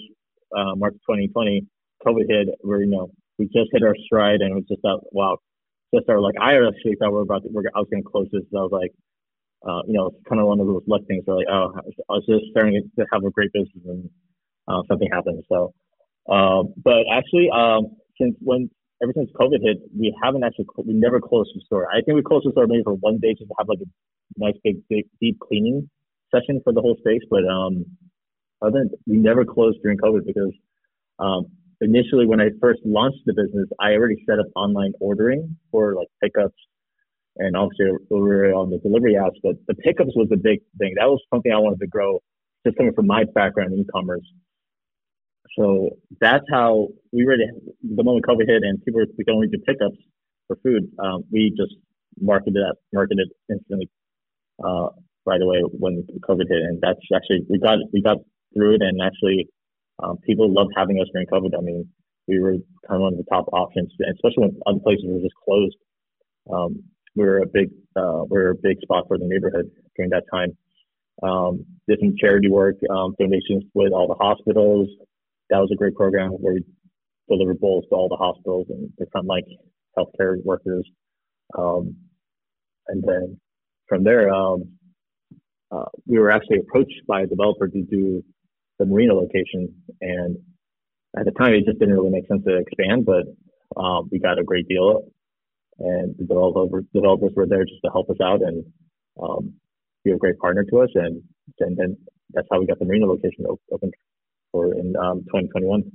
uh, 0.57 0.75
March 0.76 0.95
2020, 1.09 1.67
COVID 2.07 2.25
hit. 2.29 2.49
Where 2.61 2.81
you 2.81 2.91
know 2.91 3.11
we 3.38 3.47
just 3.47 3.71
hit 3.73 3.83
our 3.83 3.97
stride, 4.07 4.41
and 4.41 4.53
it 4.53 4.55
was 4.55 4.64
just 4.69 4.83
that 4.83 5.00
wow, 5.12 5.38
just 5.95 6.09
our 6.09 6.21
like 6.21 6.35
I 6.41 6.55
actually 6.55 6.97
thought 6.99 7.12
we 7.12 7.19
are 7.19 7.23
about 7.23 7.43
to, 7.43 7.49
we're, 7.50 7.64
I 7.75 7.79
was 7.79 7.88
going 7.91 8.03
to 8.03 8.09
close 8.09 8.29
this. 8.33 8.43
I 8.55 8.62
was 8.62 8.71
like, 8.73 8.93
uh, 9.67 9.83
you 9.87 9.95
know, 9.95 10.07
it's 10.07 10.23
kind 10.29 10.41
of 10.41 10.47
one 10.47 10.61
of 10.61 10.67
those 10.67 10.83
luck 10.87 11.03
things 11.09 11.23
where 11.26 11.37
like, 11.37 11.50
oh, 11.50 11.73
I 11.76 12.12
was 12.12 12.26
just 12.29 12.50
starting 12.50 12.81
to 12.99 13.07
have 13.12 13.25
a 13.25 13.31
great 13.31 13.53
business 13.53 13.83
and 13.87 14.09
uh, 14.69 14.83
something 14.88 15.09
happened. 15.12 15.43
So, 15.50 15.75
uh, 16.31 16.62
but 16.83 17.05
actually, 17.12 17.50
um, 17.50 17.97
since 18.21 18.37
when 18.41 18.71
ever 19.03 19.13
since 19.15 19.31
COVID 19.41 19.61
hit, 19.63 19.79
we 19.97 20.17
haven't 20.23 20.45
actually 20.45 20.67
we 20.85 20.95
never 20.95 21.21
closed 21.21 21.51
the 21.55 21.61
store. 21.67 21.89
I 21.91 22.01
think 22.03 22.17
we 22.17 22.23
closed 22.23 22.47
the 22.47 22.53
store 22.53 22.67
maybe 22.67 22.83
for 22.85 22.95
one 22.95 23.19
day 23.19 23.35
just 23.35 23.49
to 23.49 23.55
have 23.59 23.69
like 23.69 23.81
a 23.81 23.89
nice 24.37 24.55
big, 24.63 24.77
big 24.89 25.05
deep 25.21 25.39
cleaning 25.41 25.89
session 26.35 26.61
for 26.65 26.73
the 26.73 26.81
whole 26.81 26.97
space. 26.99 27.23
But 27.31 27.45
um, 27.49 27.85
other 28.63 28.81
than 28.81 28.91
we 29.07 29.17
never 29.17 29.45
closed 29.45 29.79
during 29.83 29.99
COVID 29.99 30.27
because 30.27 30.53
um, 31.19 31.47
initially 31.81 32.27
when 32.27 32.41
I 32.41 32.49
first 32.61 32.81
launched 32.85 33.23
the 33.27 33.35
business, 33.35 33.69
I 33.81 33.93
already 33.93 34.17
set 34.29 34.39
up 34.39 34.47
online 34.57 34.93
ordering 35.01 35.57
for 35.71 35.95
like 35.95 36.09
pickups 36.23 36.57
and 37.37 37.57
obviously 37.57 37.87
we 38.11 38.21
were 38.21 38.53
on 38.53 38.71
the 38.71 38.79
delivery 38.79 39.15
apps, 39.15 39.41
but 39.43 39.57
the 39.67 39.75
pickups 39.75 40.13
was 40.15 40.29
a 40.33 40.37
big 40.37 40.61
thing. 40.79 40.95
That 40.97 41.07
was 41.07 41.21
something 41.33 41.53
I 41.53 41.59
wanted 41.59 41.81
to 41.81 41.87
grow 41.87 42.21
just 42.65 42.77
coming 42.77 42.95
from 42.95 43.07
my 43.07 43.25
background 43.35 43.73
in 43.73 43.81
e-commerce. 43.81 44.25
So 45.58 45.90
that's 46.20 46.44
how 46.50 46.88
we 47.12 47.25
really, 47.25 47.46
the 47.82 48.02
moment 48.02 48.26
COVID 48.26 48.46
hit 48.46 48.62
and 48.62 48.84
people 48.84 49.00
were 49.00 49.25
going 49.25 49.50
to 49.50 49.58
pickups 49.58 49.99
for 50.46 50.56
food, 50.62 50.90
um, 50.99 51.25
we 51.30 51.54
just 51.56 51.75
marketed 52.20 52.54
that, 52.54 52.76
marketed 52.92 53.28
instantly, 53.50 53.88
uh, 54.64 54.88
right 55.26 55.40
away 55.40 55.61
when 55.78 56.06
COVID 56.28 56.49
hit. 56.49 56.62
And 56.62 56.80
that's 56.80 57.00
actually, 57.14 57.46
we 57.49 57.58
got, 57.58 57.78
we 57.92 58.02
got 58.02 58.18
through 58.54 58.75
it 58.76 58.82
and 58.82 59.00
actually, 59.00 59.49
um, 60.02 60.18
people 60.26 60.52
loved 60.52 60.73
having 60.76 61.00
us 61.00 61.06
during 61.12 61.28
COVID. 61.28 61.56
I 61.56 61.61
mean, 61.61 61.88
we 62.26 62.40
were 62.40 62.56
kind 62.88 62.96
of 62.96 63.00
one 63.00 63.12
of 63.12 63.18
the 63.18 63.30
top 63.30 63.46
options, 63.52 63.92
especially 64.11 64.49
when 64.49 64.61
other 64.66 64.80
places 64.80 65.04
were 65.06 65.20
just 65.20 65.34
closed. 65.44 65.76
Um, 66.52 66.82
we 67.14 67.25
were 67.25 67.38
a 67.38 67.46
big, 67.46 67.70
uh, 67.96 68.25
we 68.28 68.38
were 68.38 68.50
a 68.50 68.54
big 68.56 68.80
spot 68.82 69.04
for 69.06 69.18
the 69.18 69.26
neighborhood 69.26 69.70
during 69.96 70.11
that 70.11 70.25
time. 70.32 70.56
Um, 71.23 71.64
did 71.88 72.00
some 72.00 72.14
charity 72.18 72.50
work, 72.50 72.75
um, 72.90 73.14
donations 73.20 73.62
with 73.73 73.92
all 73.92 74.08
the 74.08 74.18
hospitals. 74.18 74.88
That 75.54 75.61
was 75.61 75.70
a 75.73 75.76
great 75.76 75.94
program 75.94 76.30
where 76.32 76.54
we 76.54 76.64
delivered 77.28 77.61
bowls 77.61 77.84
to 77.88 77.94
all 77.94 78.08
the 78.08 78.16
hospitals 78.16 78.66
and 78.70 78.90
the 78.99 79.06
frontline 79.14 79.46
healthcare 79.96 80.42
workers. 80.42 80.84
Um, 81.56 81.94
and 82.88 83.04
then 83.06 83.38
from 83.88 84.02
there, 84.02 84.34
um, 84.34 84.73
uh, 85.70 85.84
we 86.08 86.18
were 86.18 86.32
actually 86.32 86.58
approached 86.58 87.00
by 87.06 87.20
a 87.20 87.26
developer 87.28 87.68
to 87.68 87.82
do 87.82 88.25
the 88.80 88.84
marina 88.84 89.14
location. 89.14 89.73
And 90.00 90.38
at 91.16 91.25
the 91.25 91.30
time, 91.30 91.54
it 91.54 91.66
just 91.66 91.78
didn't 91.78 91.94
really 91.94 92.11
make 92.11 92.26
sense 92.26 92.42
to 92.49 92.56
expand, 92.56 93.06
but 93.06 93.23
um, 93.80 94.08
we 94.11 94.18
got 94.18 94.40
a 94.40 94.42
great 94.42 94.66
deal. 94.66 95.04
And 95.78 96.16
the 96.18 96.25
developers, 96.25 96.84
developers 96.92 97.30
were 97.37 97.46
there 97.46 97.64
just 97.64 97.80
to 97.84 97.92
help 97.92 98.11
us 98.11 98.18
out 98.20 98.42
and 98.42 98.64
um, 99.23 99.54
be 100.04 100.11
a 100.11 100.16
great 100.16 100.37
partner 100.40 100.64
to 100.64 100.80
us. 100.80 100.90
And, 100.96 101.23
and 101.61 101.76
then 101.76 101.96
that's 102.32 102.49
how 102.50 102.58
we 102.58 102.66
got 102.66 102.80
the 102.80 102.87
marina 102.87 103.06
location 103.06 103.46
open 103.70 103.92
for 104.54 104.73
in 104.73 104.94
um, 104.96 105.20
2021. 105.25 105.90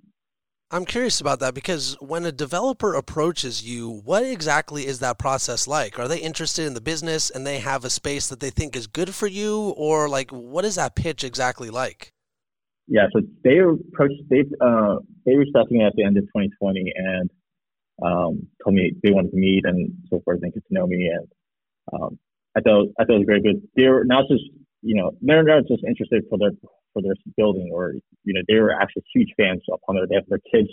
I'm 0.72 0.86
curious 0.86 1.20
about 1.20 1.40
that 1.40 1.56
because 1.56 1.98
when 2.00 2.26
a 2.26 2.32
developer 2.32 2.94
approaches 2.94 3.64
you, 3.64 4.02
what 4.06 4.24
exactly 4.24 4.86
is 4.86 5.00
that 5.00 5.18
process 5.18 5.68
like? 5.68 5.98
Are 5.98 6.08
they 6.08 6.20
interested 6.20 6.68
in 6.68 6.76
the 6.76 6.82
business 6.82 7.32
and 7.32 7.48
they 7.48 7.58
have 7.58 7.84
a 7.84 7.90
space 7.90 8.28
that 8.28 8.40
they 8.40 8.52
think 8.52 8.76
is 8.76 8.86
good 8.86 9.16
for 9.16 9.26
you, 9.26 9.74
or 9.78 10.08
like 10.08 10.30
what 10.30 10.66
is 10.66 10.76
that 10.76 10.96
pitch 10.96 11.24
exactly 11.24 11.72
like? 11.72 12.14
Yeah, 12.88 13.08
so 13.14 13.22
they 13.44 13.58
approached 13.60 14.22
they 14.30 14.44
uh, 14.62 14.98
they 15.26 15.36
reached 15.36 15.56
out 15.56 15.70
to 15.70 15.74
me 15.74 15.84
at 15.84 15.94
the 15.96 16.04
end 16.04 16.18
of 16.18 16.26
2020 16.26 16.94
and 16.96 17.32
um, 18.06 18.48
told 18.64 18.76
me 18.76 18.94
they 19.02 19.12
wanted 19.12 19.32
to 19.32 19.38
meet 19.38 19.66
and 19.66 19.92
so 20.12 20.22
forth 20.24 20.40
and 20.44 20.54
get 20.54 20.64
to 20.68 20.74
know 20.74 20.86
me 20.86 21.10
and 21.12 21.28
um, 21.94 22.20
I 22.56 22.62
thought 22.62 22.90
I 23.00 23.06
thought 23.06 23.16
it 23.16 23.26
was 23.26 23.28
very 23.28 23.42
good. 23.42 23.62
They're 23.76 24.06
not 24.06 24.26
just 24.30 24.44
you 24.82 24.96
know 24.96 25.12
they're 25.22 25.44
not 25.44 25.64
just 25.68 25.84
interested 25.84 26.24
for 26.30 26.38
their 26.38 26.52
for 26.94 27.02
their 27.02 27.16
building 27.38 27.70
or 27.74 27.94
you 28.24 28.34
know 28.34 28.42
they 28.48 28.56
were 28.56 28.74
actually 28.74 29.04
huge 29.14 29.30
fans 29.38 29.62
of 29.72 29.80
it. 29.96 30.10
They 30.10 30.16
have 30.16 30.28
their 30.28 30.44
kids 30.52 30.70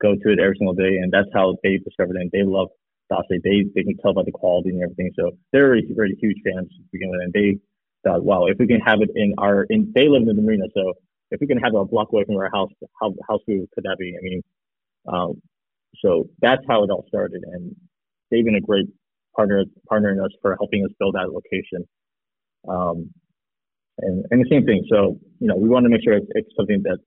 go 0.00 0.14
to 0.14 0.32
it 0.32 0.40
every 0.40 0.56
single 0.58 0.74
day 0.74 0.98
and 0.98 1.12
that's 1.12 1.28
how 1.32 1.56
they 1.62 1.78
discovered 1.78 2.16
it 2.16 2.22
and 2.22 2.30
they 2.32 2.42
love 2.42 2.68
Dace. 3.10 3.40
They 3.44 3.64
they 3.74 3.82
can 3.84 3.96
tell 3.98 4.14
by 4.14 4.22
the 4.24 4.32
quality 4.32 4.70
and 4.70 4.82
everything. 4.82 5.10
So 5.18 5.32
they're 5.52 5.70
really, 5.70 5.86
really 5.94 6.16
huge 6.20 6.38
fans 6.44 6.68
to 6.68 6.82
begin 6.92 7.10
with 7.10 7.20
and 7.22 7.32
they 7.32 7.58
thought, 8.04 8.24
wow, 8.24 8.46
if 8.46 8.58
we 8.58 8.66
can 8.66 8.80
have 8.80 9.00
it 9.02 9.10
in 9.14 9.34
our 9.38 9.64
in 9.68 9.92
they 9.94 10.08
live 10.08 10.22
in 10.22 10.36
the 10.36 10.42
marina, 10.42 10.64
so 10.74 10.94
if 11.30 11.40
we 11.40 11.46
can 11.46 11.58
have 11.58 11.74
it 11.74 11.78
a 11.78 11.84
block 11.84 12.08
away 12.12 12.24
from 12.24 12.36
our 12.36 12.50
house, 12.52 12.70
how 13.00 13.14
how 13.28 13.38
cool 13.46 13.66
could 13.74 13.84
that 13.84 13.96
be? 13.98 14.14
I 14.16 14.22
mean, 14.22 14.42
um, 15.06 15.42
so 16.02 16.28
that's 16.40 16.62
how 16.68 16.84
it 16.84 16.90
all 16.90 17.04
started, 17.08 17.42
and 17.52 17.74
they've 18.30 18.44
been 18.44 18.56
a 18.56 18.60
great 18.60 18.86
partner 19.36 19.64
partnering 19.90 20.24
us 20.24 20.30
for 20.40 20.56
helping 20.58 20.84
us 20.84 20.90
build 20.98 21.14
that 21.14 21.32
location. 21.32 21.86
Um, 22.68 23.10
and, 24.02 24.24
and 24.30 24.44
the 24.44 24.48
same 24.50 24.64
thing. 24.64 24.84
So, 24.90 25.18
you 25.38 25.48
know, 25.48 25.56
we 25.56 25.68
want 25.68 25.84
to 25.84 25.90
make 25.90 26.02
sure 26.04 26.14
it's, 26.14 26.26
it's 26.30 26.50
something 26.56 26.82
that 26.82 26.98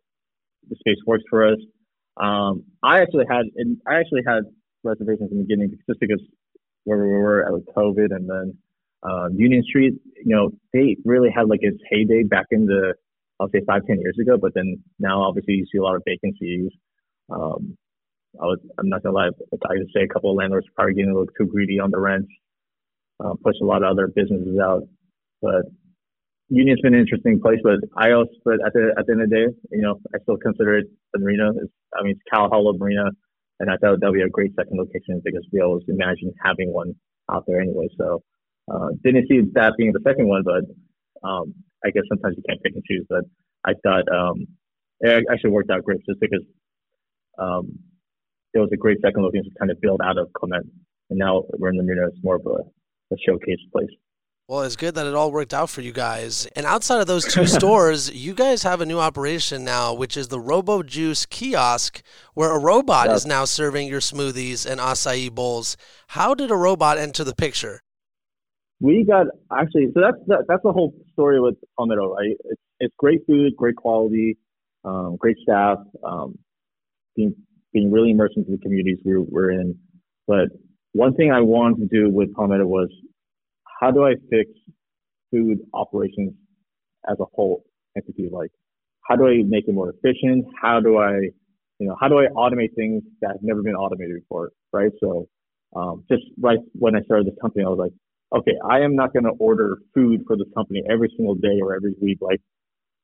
the 0.69 0.75
space 0.77 0.97
works 1.05 1.23
for 1.29 1.45
us. 1.45 1.59
Um, 2.17 2.63
I 2.81 3.01
actually 3.01 3.25
had, 3.29 3.45
I 3.87 3.95
actually 3.95 4.23
had 4.25 4.43
reservations 4.83 5.31
in 5.31 5.37
the 5.37 5.43
beginning 5.43 5.69
just 5.87 5.99
because 5.99 6.21
where 6.85 6.99
we 6.99 7.09
were 7.09 7.45
at 7.45 7.51
with 7.51 7.65
COVID 7.75 8.15
and 8.15 8.29
then 8.29 8.57
uh, 9.03 9.27
Union 9.35 9.63
Street, 9.63 9.93
you 10.23 10.35
know, 10.35 10.51
they 10.73 10.95
really 11.05 11.29
had 11.35 11.47
like 11.49 11.59
its 11.61 11.77
heyday 11.89 12.23
back 12.23 12.45
in 12.51 12.65
the, 12.65 12.93
I'll 13.39 13.49
say 13.49 13.61
five, 13.67 13.85
ten 13.85 13.99
years 13.99 14.17
ago. 14.21 14.37
But 14.37 14.53
then 14.53 14.81
now, 14.97 15.21
obviously, 15.21 15.55
you 15.55 15.65
see 15.71 15.77
a 15.77 15.83
lot 15.83 15.95
of 15.95 16.03
vacancies. 16.05 16.71
Um, 17.29 17.77
I 18.41 18.45
was, 18.45 18.59
I'm 18.77 18.89
not 18.89 19.03
gonna 19.03 19.15
lie, 19.15 19.27
I 19.27 19.73
would 19.73 19.89
say 19.95 20.03
a 20.03 20.07
couple 20.07 20.31
of 20.31 20.37
landlords 20.37 20.67
probably 20.75 20.93
getting 20.93 21.11
a 21.11 21.13
little 21.13 21.33
too 21.37 21.47
greedy 21.47 21.79
on 21.79 21.91
the 21.91 21.99
rents, 21.99 22.29
uh, 23.23 23.33
push 23.43 23.55
a 23.61 23.65
lot 23.65 23.83
of 23.83 23.91
other 23.91 24.07
businesses 24.07 24.57
out. 24.59 24.83
But 25.41 25.63
Union's 26.49 26.81
been 26.81 26.93
an 26.93 26.99
interesting 26.99 27.41
place, 27.41 27.59
but 27.63 27.79
I 27.97 28.11
also, 28.11 28.31
but 28.43 28.59
at 28.65 28.73
the 28.73 28.93
at 28.97 29.07
the 29.07 29.13
end 29.13 29.23
of 29.23 29.29
the 29.29 29.35
day, 29.35 29.47
you 29.71 29.81
know, 29.81 29.99
I 30.13 30.19
still 30.21 30.37
consider 30.37 30.77
it 30.77 30.85
the 31.13 31.19
marina. 31.19 31.49
It's, 31.55 31.73
I 31.97 32.03
mean, 32.03 32.11
it's 32.11 32.21
Hollow 32.31 32.73
Marina, 32.77 33.09
and 33.59 33.71
I 33.71 33.77
thought 33.77 33.99
that 33.99 34.07
would 34.07 34.13
be 34.17 34.21
a 34.21 34.29
great 34.29 34.53
second 34.55 34.77
location 34.77 35.21
because 35.23 35.45
we 35.51 35.61
always 35.61 35.83
imagine 35.87 36.33
having 36.43 36.71
one 36.71 36.93
out 37.31 37.45
there 37.47 37.59
anyway. 37.59 37.87
So 37.97 38.21
uh, 38.71 38.89
didn't 39.03 39.27
see 39.27 39.41
that 39.53 39.73
being 39.77 39.91
the 39.91 40.01
second 40.05 40.27
one, 40.27 40.43
but 40.43 40.63
um, 41.27 41.53
I 41.83 41.89
guess 41.89 42.03
sometimes 42.09 42.35
you 42.37 42.43
can't 42.47 42.61
pick 42.61 42.73
and 42.75 42.83
choose. 42.83 43.05
But 43.09 43.23
I 43.65 43.73
thought 43.83 44.05
um, 44.13 44.45
it 44.99 45.25
actually 45.31 45.51
worked 45.51 45.71
out 45.71 45.83
great 45.83 46.01
just 46.07 46.19
because 46.19 46.43
um, 47.39 47.79
it 48.53 48.59
was 48.59 48.69
a 48.71 48.77
great 48.77 48.99
second 49.03 49.23
location 49.23 49.51
to 49.51 49.59
kind 49.59 49.71
of 49.71 49.81
build 49.81 50.01
out 50.03 50.17
of 50.17 50.31
Clement. 50.33 50.67
And 51.09 51.19
now 51.19 51.43
we're 51.57 51.69
in 51.69 51.77
the 51.77 51.83
marina. 51.83 52.07
It's 52.07 52.23
more 52.23 52.35
of 52.35 52.45
a, 52.45 52.61
a 53.13 53.17
showcase 53.25 53.59
place. 53.71 53.89
Well, 54.47 54.61
it's 54.61 54.75
good 54.75 54.93
that 54.93 55.07
it 55.07 55.15
all 55.15 55.31
worked 55.31 55.55
out 55.55 55.71
for 55.71 55.81
you 55.81 55.91
guys. 55.91 56.45
And 56.55 56.67
outside 56.67 57.01
of 57.01 57.07
those 57.07 57.25
two 57.25 57.47
stores, 57.47 58.13
you 58.13 58.35
guys 58.35 58.61
have 58.61 58.79
a 58.79 58.85
new 58.85 58.99
operation 58.99 59.63
now, 59.63 59.95
which 59.95 60.15
is 60.15 60.27
the 60.27 60.39
Robo 60.39 60.83
Juice 60.83 61.25
kiosk, 61.25 62.03
where 62.35 62.51
a 62.51 62.59
robot 62.59 63.09
is 63.09 63.25
now 63.25 63.45
serving 63.45 63.87
your 63.87 64.01
smoothies 64.01 64.69
and 64.69 64.79
acai 64.79 65.33
bowls. 65.33 65.77
How 66.09 66.35
did 66.35 66.51
a 66.51 66.55
robot 66.55 66.99
enter 66.99 67.23
the 67.23 67.33
picture? 67.33 67.81
We 68.79 69.03
got 69.03 69.25
actually, 69.51 69.87
so 69.95 70.01
that's 70.01 70.17
that, 70.27 70.45
that's 70.47 70.61
the 70.61 70.71
whole 70.71 70.93
story 71.13 71.41
with 71.41 71.55
Palmetto, 71.75 72.13
right? 72.13 72.35
It's, 72.45 72.61
it's 72.79 72.95
great 72.99 73.25
food, 73.25 73.55
great 73.55 73.77
quality, 73.77 74.37
um, 74.83 75.15
great 75.17 75.37
staff, 75.41 75.79
um, 76.03 76.37
being 77.15 77.33
being 77.73 77.91
really 77.91 78.11
immersed 78.11 78.37
into 78.37 78.51
the 78.51 78.59
communities 78.59 78.97
we're, 79.03 79.21
we're 79.21 79.51
in. 79.51 79.79
But 80.27 80.49
one 80.91 81.15
thing 81.15 81.31
I 81.31 81.41
wanted 81.41 81.79
to 81.79 81.87
do 81.87 82.09
with 82.11 82.33
Palmetto 82.35 82.65
was 82.67 82.89
how 83.79 83.91
do 83.91 84.05
I 84.05 84.13
fix 84.29 84.49
food 85.31 85.59
operations 85.73 86.33
as 87.09 87.17
a 87.19 87.25
whole 87.33 87.63
entity? 87.95 88.29
Like, 88.31 88.51
how 89.01 89.15
do 89.15 89.27
I 89.27 89.43
make 89.45 89.67
it 89.67 89.73
more 89.73 89.89
efficient? 89.91 90.45
How 90.61 90.79
do 90.79 90.97
I, 90.97 91.13
you 91.79 91.87
know, 91.87 91.95
how 91.99 92.07
do 92.07 92.19
I 92.19 92.27
automate 92.35 92.73
things 92.75 93.03
that 93.21 93.31
have 93.31 93.43
never 93.43 93.61
been 93.61 93.75
automated 93.75 94.15
before? 94.21 94.51
Right. 94.71 94.91
So, 94.99 95.27
um, 95.75 96.03
just 96.09 96.23
right 96.39 96.59
when 96.73 96.95
I 96.95 97.01
started 97.01 97.27
this 97.27 97.35
company, 97.41 97.65
I 97.65 97.69
was 97.69 97.79
like, 97.79 97.93
okay, 98.39 98.53
I 98.69 98.79
am 98.79 98.95
not 98.95 99.13
going 99.13 99.25
to 99.25 99.31
order 99.39 99.77
food 99.93 100.21
for 100.25 100.35
this 100.37 100.47
company 100.55 100.81
every 100.89 101.11
single 101.15 101.35
day 101.35 101.59
or 101.61 101.75
every 101.75 101.95
week. 102.01 102.19
Like, 102.21 102.41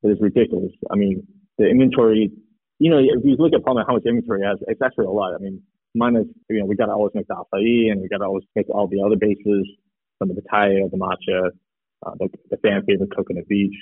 it 0.03 0.07
is 0.07 0.17
ridiculous. 0.19 0.71
I 0.91 0.95
mean, 0.95 1.27
the 1.57 1.69
inventory, 1.69 2.31
you 2.79 2.89
know, 2.89 2.97
if 2.97 3.23
you 3.23 3.35
look 3.37 3.53
at 3.53 3.63
Palma, 3.63 3.83
how 3.87 3.93
much 3.93 4.03
inventory 4.05 4.41
it 4.41 4.47
has, 4.47 4.57
it's 4.67 4.81
actually 4.81 5.05
a 5.05 5.11
lot. 5.11 5.35
I 5.35 5.37
mean, 5.37 5.61
mine 5.93 6.15
is, 6.15 6.25
you 6.49 6.59
know, 6.59 6.65
we 6.65 6.75
got 6.75 6.87
to 6.87 6.93
always 6.93 7.11
make 7.13 7.27
the 7.27 7.35
acai 7.35 7.91
and 7.91 8.01
we 8.01 8.07
got 8.07 8.19
to 8.19 8.25
always 8.25 8.43
make 8.55 8.69
all 8.69 8.87
the 8.87 9.01
other 9.05 9.15
bases 9.15 9.67
some 10.21 10.29
of 10.29 10.35
the 10.35 10.43
Thai, 10.49 10.69
the 10.91 10.97
matcha, 10.97 11.49
uh, 12.05 12.11
the, 12.19 12.29
the 12.51 12.57
fan 12.57 12.83
favorite 12.87 13.09
coconut 13.15 13.47
beach. 13.47 13.73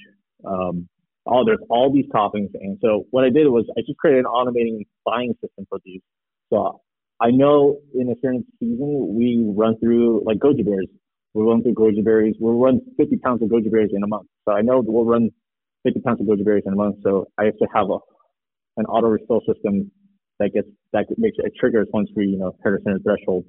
Um, 0.45 0.87
all 1.25 1.45
there's 1.45 1.59
all 1.69 1.91
these 1.93 2.05
toppings, 2.15 2.49
and 2.53 2.79
so 2.81 3.05
what 3.11 3.25
I 3.25 3.29
did 3.29 3.47
was 3.47 3.65
I 3.77 3.81
just 3.85 3.99
created 3.99 4.25
an 4.25 4.31
automating 4.31 4.87
buying 5.05 5.33
system 5.41 5.67
for 5.69 5.79
these. 5.83 6.01
So 6.49 6.81
I 7.19 7.31
know 7.31 7.79
in 7.93 8.09
a 8.09 8.15
certain 8.21 8.45
season 8.59 9.15
we 9.15 9.45
run 9.55 9.77
through 9.79 10.23
like 10.25 10.37
goji 10.37 10.65
berries. 10.65 10.89
we 11.33 11.43
run 11.43 11.61
through 11.61 11.73
goji 11.73 12.03
berries. 12.03 12.35
We'll 12.39 12.57
run 12.57 12.79
50 12.97 13.17
pounds 13.17 13.43
of 13.43 13.49
goji 13.49 13.69
berries 13.69 13.91
in 13.93 14.01
a 14.01 14.07
month. 14.07 14.27
So 14.47 14.53
I 14.53 14.61
know 14.61 14.81
we'll 14.83 15.05
run 15.05 15.29
50 15.83 15.99
pounds 15.99 16.21
of 16.21 16.27
goji 16.27 16.45
berries 16.45 16.63
in 16.65 16.73
a 16.73 16.77
month. 16.77 16.97
So 17.03 17.27
I 17.37 17.45
have 17.45 17.57
to 17.57 17.67
have 17.75 17.89
a 17.89 17.97
an 18.77 18.85
auto 18.85 19.07
refill 19.07 19.41
system 19.45 19.91
that 20.39 20.51
gets 20.53 20.69
that 20.93 21.05
makes 21.17 21.35
it 21.37 21.51
triggers 21.59 21.87
once 21.93 22.09
we 22.15 22.27
you 22.27 22.37
know 22.37 22.55
hit 22.63 22.73
a 22.73 22.77
certain 22.83 23.03
threshold 23.03 23.43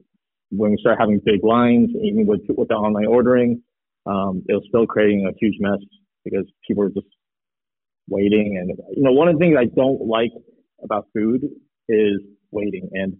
when 0.50 0.72
we 0.72 0.76
start 0.80 0.98
having 0.98 1.20
big 1.24 1.42
lines, 1.44 1.90
even 2.02 2.26
with 2.26 2.42
with 2.48 2.68
the 2.68 2.74
online 2.74 3.06
ordering, 3.06 3.62
Um, 4.06 4.42
it 4.48 4.54
was 4.54 4.64
still 4.68 4.86
creating 4.86 5.26
a 5.26 5.32
huge 5.40 5.56
mess 5.60 5.80
because 6.24 6.46
people 6.66 6.82
were 6.84 6.90
just 6.90 7.06
waiting. 8.08 8.56
And 8.58 8.68
you 8.96 9.02
know, 9.02 9.12
one 9.12 9.28
of 9.28 9.34
the 9.34 9.40
things 9.40 9.56
I 9.58 9.66
don't 9.66 10.00
like 10.06 10.32
about 10.82 11.06
food 11.14 11.44
is 11.88 12.20
waiting. 12.50 12.88
And 12.92 13.16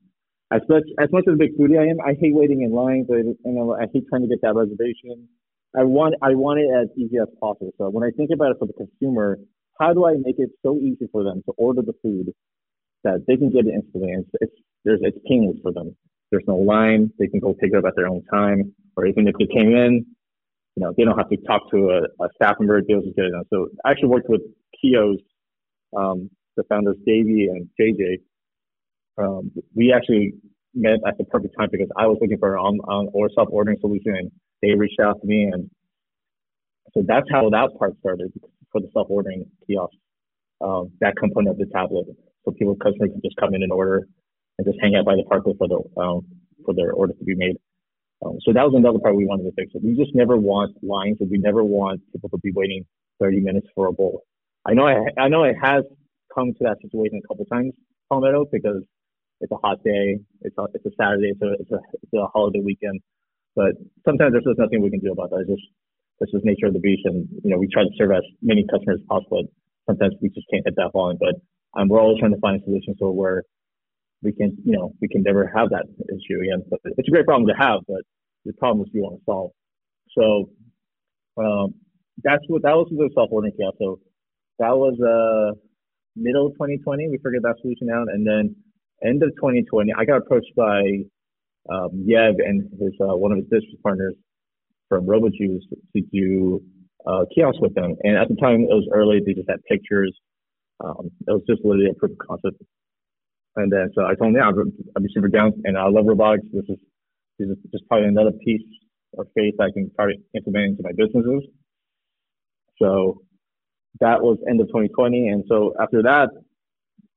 as 0.52 0.62
much 0.68 0.84
as 1.00 1.10
much 1.12 1.24
as 1.28 1.34
a 1.34 1.36
big 1.36 1.56
foodie 1.58 1.78
I 1.78 1.86
am, 1.92 1.98
I 2.00 2.14
hate 2.20 2.34
waiting 2.34 2.62
in 2.62 2.72
lines. 2.72 3.06
I, 3.12 3.18
you 3.18 3.36
know, 3.44 3.74
I 3.74 3.86
hate 3.92 4.04
trying 4.08 4.22
to 4.22 4.28
get 4.28 4.40
that 4.42 4.54
reservation. 4.54 5.28
I 5.76 5.84
want 5.84 6.14
I 6.22 6.34
want 6.34 6.60
it 6.60 6.70
as 6.82 6.88
easy 6.96 7.18
as 7.18 7.28
possible. 7.40 7.72
So 7.78 7.90
when 7.90 8.04
I 8.04 8.10
think 8.16 8.30
about 8.32 8.50
it 8.52 8.58
for 8.58 8.66
the 8.66 8.74
consumer, 8.74 9.38
how 9.80 9.92
do 9.94 10.04
I 10.06 10.14
make 10.26 10.38
it 10.38 10.50
so 10.64 10.78
easy 10.78 11.06
for 11.12 11.22
them 11.24 11.42
to 11.46 11.52
order 11.56 11.82
the 11.82 11.94
food 12.02 12.32
that 13.04 13.24
they 13.26 13.36
can 13.36 13.50
get 13.50 13.66
it 13.66 13.74
instantly? 13.74 14.12
And 14.12 14.24
it's, 14.24 14.32
it's 14.40 14.56
there's 14.84 15.00
it's 15.02 15.18
painless 15.28 15.58
for 15.62 15.72
them. 15.72 15.96
There's 16.30 16.44
no 16.46 16.56
line. 16.56 17.12
They 17.18 17.26
can 17.26 17.40
go 17.40 17.54
pick 17.54 17.72
it 17.72 17.76
up 17.76 17.84
at 17.86 17.94
their 17.96 18.08
own 18.08 18.22
time, 18.32 18.72
or 18.96 19.06
even 19.06 19.26
if 19.26 19.34
they 19.38 19.46
came 19.46 19.74
in, 19.74 20.06
you 20.76 20.84
know, 20.84 20.94
they 20.96 21.04
don't 21.04 21.18
have 21.18 21.28
to 21.28 21.36
talk 21.38 21.70
to 21.72 21.90
a, 21.90 22.24
a 22.24 22.28
staff 22.36 22.56
member. 22.60 22.80
They'll 22.86 23.02
just 23.02 23.16
get 23.16 23.26
it 23.26 23.32
done. 23.32 23.44
So 23.50 23.68
I 23.84 23.90
actually 23.90 24.08
worked 24.08 24.28
with 24.28 24.42
Kios, 24.82 25.18
um, 25.96 26.30
the 26.56 26.62
founders 26.68 26.96
Davey 27.04 27.48
and 27.50 27.68
JJ. 27.78 28.20
Um, 29.18 29.50
we 29.74 29.92
actually 29.92 30.34
met 30.74 30.98
at 31.06 31.18
the 31.18 31.24
perfect 31.24 31.54
time 31.58 31.68
because 31.70 31.88
I 31.96 32.06
was 32.06 32.18
looking 32.20 32.38
for 32.38 32.54
an 32.54 32.60
on, 32.60 32.78
on 32.88 33.08
or 33.12 33.28
self 33.34 33.48
ordering 33.50 33.78
solution, 33.80 34.14
and 34.16 34.30
they 34.62 34.74
reached 34.74 35.00
out 35.00 35.20
to 35.20 35.26
me, 35.26 35.50
and 35.52 35.68
so 36.94 37.02
that's 37.06 37.26
how 37.30 37.50
that 37.50 37.70
part 37.78 37.98
started 38.00 38.32
for 38.70 38.80
the 38.80 38.88
self 38.92 39.08
ordering 39.10 39.44
kiosk. 39.66 39.94
Um, 40.60 40.92
that 41.00 41.16
component 41.16 41.50
of 41.50 41.58
the 41.58 41.66
tablet, 41.72 42.06
so 42.44 42.52
people 42.52 42.76
customers 42.76 43.10
can 43.12 43.20
just 43.24 43.36
come 43.36 43.54
in 43.54 43.62
and 43.62 43.72
order 43.72 44.06
and 44.60 44.68
just 44.68 44.78
hang 44.82 44.94
out 44.94 45.06
by 45.08 45.16
the 45.16 45.24
parkway 45.24 45.54
for 45.56 45.68
the 45.68 45.80
um, 45.96 46.20
for 46.64 46.74
their 46.74 46.92
order 46.92 47.14
to 47.14 47.24
be 47.24 47.34
made. 47.34 47.56
Um, 48.20 48.36
so 48.44 48.52
that 48.52 48.64
was 48.68 48.76
another 48.76 48.98
part 48.98 49.16
we 49.16 49.24
wanted 49.24 49.48
to 49.48 49.52
fix. 49.56 49.72
It. 49.74 49.80
We 49.82 49.96
just 49.96 50.14
never 50.14 50.36
want 50.36 50.76
lines, 50.84 51.16
and 51.20 51.30
we 51.30 51.38
never 51.38 51.64
want 51.64 52.02
people 52.12 52.28
to 52.28 52.38
be 52.38 52.52
waiting 52.52 52.84
30 53.18 53.40
minutes 53.40 53.66
for 53.74 53.86
a 53.88 53.92
bowl. 53.92 54.24
I 54.68 54.74
know 54.74 54.86
I, 54.86 55.08
I 55.16 55.28
know 55.28 55.44
it 55.44 55.56
has 55.56 55.84
come 56.34 56.52
to 56.52 56.62
that 56.68 56.76
situation 56.82 57.20
a 57.24 57.26
couple 57.26 57.46
times, 57.46 57.72
Palmetto, 58.10 58.44
because 58.52 58.84
it's 59.40 59.50
a 59.50 59.56
hot 59.64 59.82
day, 59.82 60.20
it's 60.42 60.56
a, 60.58 60.64
it's 60.74 60.84
a 60.84 60.92
Saturday, 61.00 61.32
so 61.40 61.56
it's 61.58 61.72
a 61.72 61.80
it's 61.94 62.12
a 62.12 62.26
holiday 62.28 62.60
weekend. 62.60 63.00
But 63.56 63.72
sometimes 64.04 64.32
there's 64.36 64.44
just 64.44 64.60
nothing 64.60 64.82
we 64.82 64.90
can 64.90 65.00
do 65.00 65.12
about 65.12 65.30
that. 65.30 65.48
It's 65.48 65.56
just 65.56 65.66
this 66.20 66.28
is 66.36 66.44
nature 66.44 66.66
of 66.66 66.74
the 66.74 66.84
beast, 66.84 67.08
and 67.08 67.26
you 67.42 67.48
know 67.48 67.56
we 67.56 67.68
try 67.72 67.84
to 67.84 67.94
serve 67.96 68.12
as 68.12 68.28
many 68.42 68.66
customers 68.68 69.00
as 69.00 69.06
possible. 69.08 69.48
Sometimes 69.88 70.12
we 70.20 70.28
just 70.28 70.44
can't 70.52 70.68
hit 70.68 70.76
that 70.76 70.92
volume, 70.92 71.16
but 71.16 71.40
um, 71.80 71.88
we're 71.88 72.00
always 72.00 72.20
trying 72.20 72.36
to 72.36 72.40
find 72.40 72.60
a 72.60 72.64
solution 72.64 72.94
so 73.00 73.10
where 73.10 73.44
we 74.22 74.32
can, 74.32 74.56
you 74.64 74.76
know, 74.76 74.92
we 75.00 75.08
can 75.08 75.22
never 75.22 75.50
have 75.54 75.70
that 75.70 75.86
issue 76.08 76.40
again. 76.40 76.62
But 76.68 76.80
it's 76.84 77.08
a 77.08 77.10
great 77.10 77.26
problem 77.26 77.48
to 77.48 77.54
have, 77.54 77.80
but 77.88 78.02
the 78.44 78.52
problem 78.54 78.86
is 78.86 78.92
we 78.92 79.00
want 79.00 79.18
to 79.18 79.24
solve. 79.24 79.50
So 80.16 80.50
um, 81.42 81.74
that's 82.22 82.44
what 82.48 82.62
that 82.62 82.74
was 82.74 82.88
the 82.90 83.10
self-ordering 83.14 83.54
kiosk. 83.56 83.76
So 83.78 84.00
that 84.58 84.76
was 84.76 84.94
uh, 85.00 85.56
middle 86.16 86.46
of 86.46 86.52
2020. 86.54 87.08
We 87.08 87.16
figured 87.18 87.42
that 87.42 87.56
solution 87.62 87.88
out, 87.90 88.08
and 88.12 88.26
then 88.26 88.56
end 89.04 89.22
of 89.22 89.30
2020, 89.36 89.92
I 89.96 90.04
got 90.04 90.18
approached 90.18 90.52
by 90.56 90.82
um, 91.70 92.04
Yev 92.08 92.34
and 92.44 92.68
his 92.80 92.92
uh, 93.00 93.16
one 93.16 93.32
of 93.32 93.38
his 93.38 93.46
business 93.46 93.80
partners 93.82 94.14
from 94.88 95.06
RoboJuice 95.06 95.62
to 95.96 96.02
do 96.12 96.62
uh, 97.06 97.24
kiosk 97.34 97.60
with 97.60 97.74
them. 97.74 97.94
And 98.02 98.16
at 98.16 98.28
the 98.28 98.36
time, 98.36 98.62
it 98.62 98.74
was 98.74 98.88
early. 98.92 99.20
They 99.24 99.34
just 99.34 99.48
had 99.48 99.62
pictures. 99.64 100.12
Um, 100.82 101.10
it 101.26 101.30
was 101.30 101.42
just 101.48 101.64
literally 101.64 101.90
a 101.90 101.94
proof 101.94 102.12
of 102.12 102.18
concept. 102.18 102.62
And 103.56 103.70
then 103.72 103.90
so 103.94 104.04
I 104.04 104.14
told 104.14 104.30
him, 104.30 104.36
yeah, 104.36 104.48
I'd 104.96 105.02
be 105.02 105.08
super 105.12 105.28
down, 105.28 105.52
and 105.64 105.76
I 105.76 105.88
love 105.88 106.06
robotics. 106.06 106.46
This 106.52 106.64
is 106.68 106.78
this 107.38 107.48
is 107.48 107.56
just 107.72 107.88
probably 107.88 108.08
another 108.08 108.32
piece 108.44 108.66
of 109.18 109.26
faith 109.34 109.54
I 109.60 109.70
can 109.72 109.90
start 109.94 110.12
implementing 110.36 110.76
into 110.78 110.82
my 110.82 110.92
businesses. 110.96 111.42
So 112.80 113.22
that 114.00 114.22
was 114.22 114.38
end 114.48 114.60
of 114.60 114.68
2020, 114.68 115.28
and 115.28 115.44
so 115.48 115.74
after 115.80 116.02
that, 116.02 116.28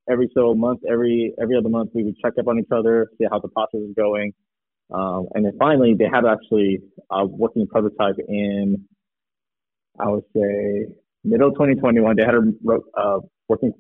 every 0.10 0.30
so 0.34 0.56
month, 0.56 0.82
every 0.90 1.34
every 1.42 1.56
other 1.58 1.70
month, 1.70 1.92
we 1.94 2.04
would 2.04 2.18
check 2.24 2.34
up 2.40 2.48
on 2.48 2.60
each 2.60 2.72
other, 2.72 3.10
see 3.20 3.28
how 3.30 3.40
the 3.40 3.50
process 3.50 3.82
is 3.82 3.94
going, 3.96 4.34
um, 4.92 5.28
and 5.34 5.46
then 5.46 5.54
finally, 5.60 5.96
they 5.98 6.06
had 6.06 6.26
actually 6.26 6.80
a 7.12 7.26
working 7.26 7.68
prototype 7.68 8.16
in, 8.28 8.86
I 10.00 10.10
would 10.10 10.24
say, 10.36 10.88
middle 11.24 11.52
2021. 11.52 12.16
They 12.16 12.24
had 12.24 12.36
a 12.36 13.00
uh, 13.00 13.20
working 13.48 13.74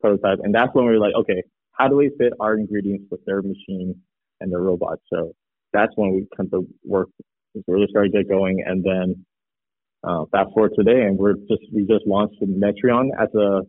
prototype, 0.00 0.38
and 0.42 0.54
that's 0.54 0.74
when 0.74 0.86
we 0.86 0.92
were 0.92 0.98
like, 0.98 1.14
okay, 1.14 1.42
how 1.78 1.88
do 1.88 1.96
we 1.96 2.10
fit 2.18 2.32
our 2.40 2.54
ingredients 2.54 3.06
with 3.10 3.24
their 3.24 3.42
machine 3.42 3.94
and 4.40 4.52
their 4.52 4.60
robot? 4.60 4.98
So 5.12 5.32
that's 5.72 5.92
when 5.96 6.12
we 6.12 6.26
kind 6.36 6.50
of 6.52 6.64
work, 6.84 7.08
really 7.66 7.86
started 7.90 8.12
to 8.12 8.18
get 8.18 8.28
going, 8.28 8.62
and 8.66 8.84
then 8.84 9.24
uh, 10.04 10.24
fast 10.30 10.50
forward 10.54 10.72
today, 10.76 11.02
and 11.02 11.18
we're 11.18 11.34
just 11.34 11.62
we 11.72 11.82
just 11.86 12.06
launched 12.06 12.36
the 12.40 12.46
Metreon 12.46 13.10
as 13.20 13.28
a 13.34 13.62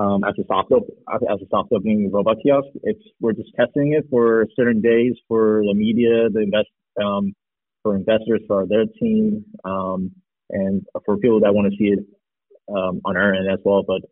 um, 0.00 0.22
as 0.24 0.34
a 0.38 0.44
soft 0.46 0.70
op- 0.72 0.86
as 1.12 1.38
a 1.40 1.46
soft 1.50 1.72
opening 1.72 2.10
robot 2.12 2.36
kiosk. 2.42 2.68
It's 2.82 3.02
we're 3.20 3.32
just 3.32 3.50
testing 3.58 3.92
it 3.92 4.06
for 4.10 4.46
certain 4.56 4.80
days 4.80 5.14
for 5.28 5.62
the 5.66 5.74
media, 5.74 6.28
the 6.30 6.40
invest 6.40 6.68
um, 7.02 7.34
for 7.82 7.96
investors, 7.96 8.40
for 8.46 8.66
their 8.66 8.84
team, 9.00 9.44
um, 9.64 10.12
and 10.50 10.84
for 11.04 11.16
people 11.16 11.40
that 11.40 11.54
want 11.54 11.72
to 11.72 11.76
see 11.76 11.92
it 11.92 12.00
um, 12.68 13.00
on 13.04 13.16
our 13.16 13.34
end 13.34 13.50
as 13.50 13.58
well. 13.64 13.82
But 13.86 14.02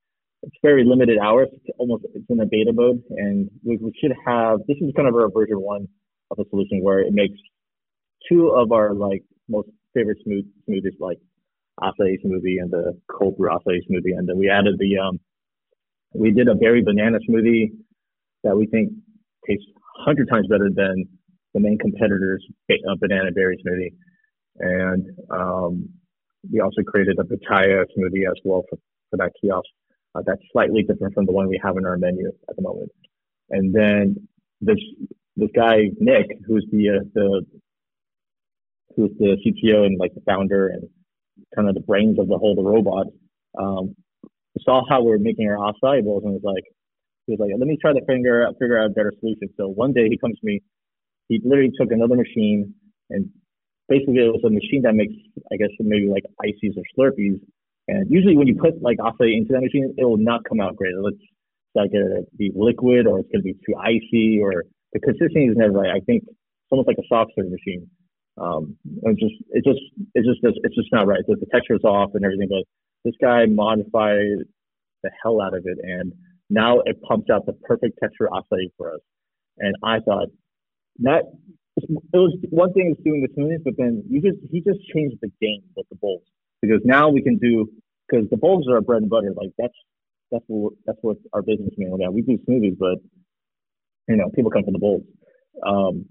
it's 0.42 0.56
very 0.62 0.84
limited 0.84 1.18
hours. 1.18 1.48
It's 1.52 1.66
almost 1.78 2.04
it's 2.14 2.24
in 2.28 2.40
a 2.40 2.46
beta 2.46 2.72
mode, 2.72 3.02
and 3.10 3.50
we, 3.64 3.76
we 3.78 3.92
should 4.00 4.12
have 4.26 4.60
this 4.68 4.76
is 4.80 4.92
kind 4.96 5.08
of 5.08 5.14
our 5.14 5.30
version 5.30 5.60
one 5.60 5.88
of 6.30 6.38
a 6.38 6.48
solution 6.50 6.80
where 6.82 7.00
it 7.00 7.12
makes 7.12 7.38
two 8.28 8.48
of 8.50 8.72
our 8.72 8.94
like 8.94 9.22
most 9.48 9.68
favorite 9.94 10.18
smooth 10.24 10.44
smoothies 10.68 10.98
like 11.00 11.18
acai 11.80 12.16
smoothie 12.24 12.60
and 12.60 12.70
the 12.70 12.98
cold 13.10 13.36
brew 13.36 13.50
acai 13.50 13.78
smoothie, 13.90 14.16
and 14.16 14.28
then 14.28 14.38
we 14.38 14.48
added 14.48 14.74
the 14.78 14.98
um 14.98 15.18
we 16.14 16.30
did 16.30 16.48
a 16.48 16.54
berry 16.54 16.82
banana 16.82 17.18
smoothie 17.28 17.70
that 18.44 18.56
we 18.56 18.66
think 18.66 18.90
tastes 19.46 19.66
hundred 20.04 20.28
times 20.30 20.46
better 20.48 20.70
than 20.74 21.04
the 21.54 21.60
main 21.60 21.78
competitor's 21.78 22.44
uh, 22.70 22.94
banana 23.00 23.30
berry 23.32 23.56
smoothie, 23.66 23.94
and 24.60 25.06
um, 25.30 25.88
we 26.52 26.60
also 26.60 26.82
created 26.86 27.18
a 27.18 27.24
pitaya 27.24 27.84
smoothie 27.96 28.28
as 28.28 28.38
well 28.44 28.62
for, 28.70 28.78
for 29.10 29.16
that 29.16 29.32
kiosk. 29.40 29.68
Uh, 30.18 30.22
that's 30.26 30.42
slightly 30.52 30.82
different 30.82 31.14
from 31.14 31.26
the 31.26 31.32
one 31.32 31.48
we 31.48 31.60
have 31.62 31.76
in 31.76 31.86
our 31.86 31.96
menu 31.96 32.28
at 32.48 32.56
the 32.56 32.62
moment. 32.62 32.90
And 33.50 33.74
then 33.74 34.28
this 34.60 34.78
this 35.36 35.50
guy 35.54 35.90
Nick, 35.98 36.26
who's 36.46 36.66
the 36.72 37.00
uh, 37.00 37.04
the 37.14 37.46
who's 38.96 39.10
the 39.18 39.36
CTO 39.44 39.86
and 39.86 39.98
like 39.98 40.14
the 40.14 40.20
founder 40.22 40.68
and 40.68 40.88
kind 41.54 41.68
of 41.68 41.74
the 41.74 41.80
brains 41.80 42.18
of 42.18 42.28
the 42.28 42.36
whole 42.36 42.54
the 42.54 42.62
robot, 42.62 43.06
um, 43.58 43.94
saw 44.64 44.82
how 44.88 45.02
we 45.02 45.12
are 45.12 45.18
making 45.18 45.48
our 45.48 45.56
acai 45.56 46.02
bowls 46.02 46.24
and 46.24 46.32
was 46.32 46.42
like, 46.42 46.64
he 47.26 47.32
was 47.32 47.40
like, 47.40 47.50
let 47.56 47.68
me 47.68 47.78
try 47.80 47.92
to 47.92 48.04
figure 48.06 48.46
out 48.46 48.54
figure 48.58 48.78
out 48.78 48.86
a 48.86 48.94
better 48.94 49.12
solution. 49.20 49.48
So 49.56 49.68
one 49.68 49.92
day 49.92 50.08
he 50.08 50.18
comes 50.18 50.38
to 50.40 50.46
me, 50.46 50.60
he 51.28 51.40
literally 51.44 51.72
took 51.78 51.92
another 51.92 52.16
machine 52.16 52.74
and 53.10 53.30
basically 53.88 54.18
it 54.18 54.32
was 54.32 54.42
a 54.44 54.50
machine 54.50 54.82
that 54.82 54.94
makes 54.94 55.14
I 55.52 55.56
guess 55.56 55.70
maybe 55.78 56.08
like 56.08 56.24
ices 56.42 56.76
or 56.76 56.84
slurpees. 56.96 57.40
And 57.88 58.06
usually 58.10 58.36
when 58.36 58.46
you 58.46 58.54
put 58.54 58.80
like 58.82 58.98
acai 58.98 59.34
into 59.36 59.52
that 59.52 59.62
machine, 59.62 59.94
it 59.96 60.04
will 60.04 60.18
not 60.18 60.44
come 60.44 60.60
out 60.60 60.76
great. 60.76 60.92
It 60.92 61.00
looks 61.00 61.16
like 61.74 61.90
it's 61.92 61.94
like 61.94 62.24
a 62.28 62.36
be 62.36 62.52
liquid 62.54 63.06
or 63.06 63.20
it's 63.20 63.28
gonna 63.32 63.42
be 63.42 63.54
too 63.54 63.74
icy 63.76 64.40
or 64.40 64.64
the 64.92 65.00
consistency 65.00 65.46
is 65.46 65.56
never 65.56 65.72
right. 65.72 65.90
I 65.90 66.00
think 66.00 66.24
it's 66.26 66.70
almost 66.70 66.88
like 66.88 66.98
a 66.98 67.06
soft 67.08 67.32
serve 67.34 67.50
machine. 67.50 67.88
Um, 68.36 68.76
it's 69.02 69.20
just, 69.20 69.34
it 69.50 69.64
just, 69.64 69.80
it's 70.14 70.26
just, 70.26 70.60
it's 70.62 70.76
just 70.76 70.92
not 70.92 71.06
right. 71.06 71.20
The, 71.26 71.36
texture 71.50 71.74
is 71.74 71.84
off 71.84 72.10
and 72.14 72.24
everything, 72.24 72.48
but 72.48 72.64
this 73.04 73.14
guy 73.20 73.46
modified 73.46 74.46
the 75.02 75.10
hell 75.22 75.40
out 75.40 75.54
of 75.54 75.64
it, 75.66 75.78
and 75.82 76.12
now 76.48 76.80
it 76.80 77.02
pumps 77.02 77.30
out 77.30 77.46
the 77.46 77.52
perfect 77.52 77.98
texture 78.00 78.28
acai 78.32 78.70
for 78.76 78.94
us. 78.94 79.00
And 79.58 79.74
I 79.82 79.98
thought 80.00 80.28
that 81.00 81.24
it 81.76 82.16
was 82.16 82.36
one 82.50 82.72
thing 82.72 82.94
is 82.96 83.04
doing 83.04 83.22
the 83.26 83.40
smoothies, 83.40 83.64
but 83.64 83.74
then 83.76 84.04
you 84.08 84.20
just 84.20 84.38
he 84.50 84.60
just 84.60 84.78
changed 84.94 85.16
the 85.20 85.30
game 85.40 85.62
with 85.76 85.88
the 85.90 85.96
bowls 85.96 86.22
because 86.62 86.80
now 86.84 87.08
we 87.08 87.22
can 87.22 87.38
do 87.38 87.68
because 88.08 88.28
the 88.30 88.36
bowls 88.36 88.66
are 88.68 88.76
our 88.76 88.80
bread 88.80 89.02
and 89.02 89.10
butter. 89.10 89.32
Like 89.36 89.50
that's 89.58 89.74
that's 90.30 90.44
what 90.46 90.74
that's 90.86 90.98
what 91.02 91.16
our 91.32 91.42
business 91.42 91.70
mainly 91.76 92.02
about. 92.02 92.14
We 92.14 92.22
do 92.22 92.38
smoothies, 92.48 92.78
but 92.78 92.98
you 94.08 94.16
know 94.16 94.30
people 94.34 94.50
come 94.50 94.64
for 94.64 94.72
the 94.72 94.78
bowls. 94.78 95.02
Um, 95.66 96.06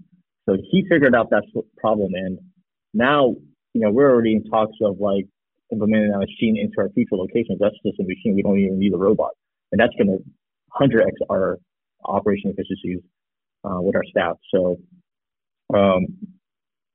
so 0.48 0.56
he 0.70 0.86
figured 0.88 1.14
out 1.14 1.30
that 1.30 1.44
problem, 1.78 2.12
and 2.14 2.38
now 2.94 3.34
you 3.74 3.80
know 3.80 3.90
we're 3.90 4.10
already 4.10 4.34
in 4.34 4.44
talks 4.44 4.76
of 4.82 4.98
like 4.98 5.26
implementing 5.72 6.12
a 6.14 6.18
machine 6.18 6.56
into 6.56 6.74
our 6.78 6.88
future 6.90 7.16
locations. 7.16 7.58
That's 7.60 7.76
just 7.84 8.00
a 8.00 8.02
machine. 8.02 8.34
We 8.34 8.42
don't 8.42 8.58
even 8.58 8.78
need 8.78 8.94
a 8.94 8.96
robot. 8.96 9.32
And 9.72 9.80
that's 9.80 9.92
going 9.98 10.08
to 10.08 10.24
100x 10.80 11.12
our 11.30 11.58
operation 12.04 12.50
efficiencies 12.50 13.00
uh, 13.64 13.80
with 13.80 13.96
our 13.96 14.04
staff. 14.04 14.36
So, 14.54 14.78
um, 15.74 16.06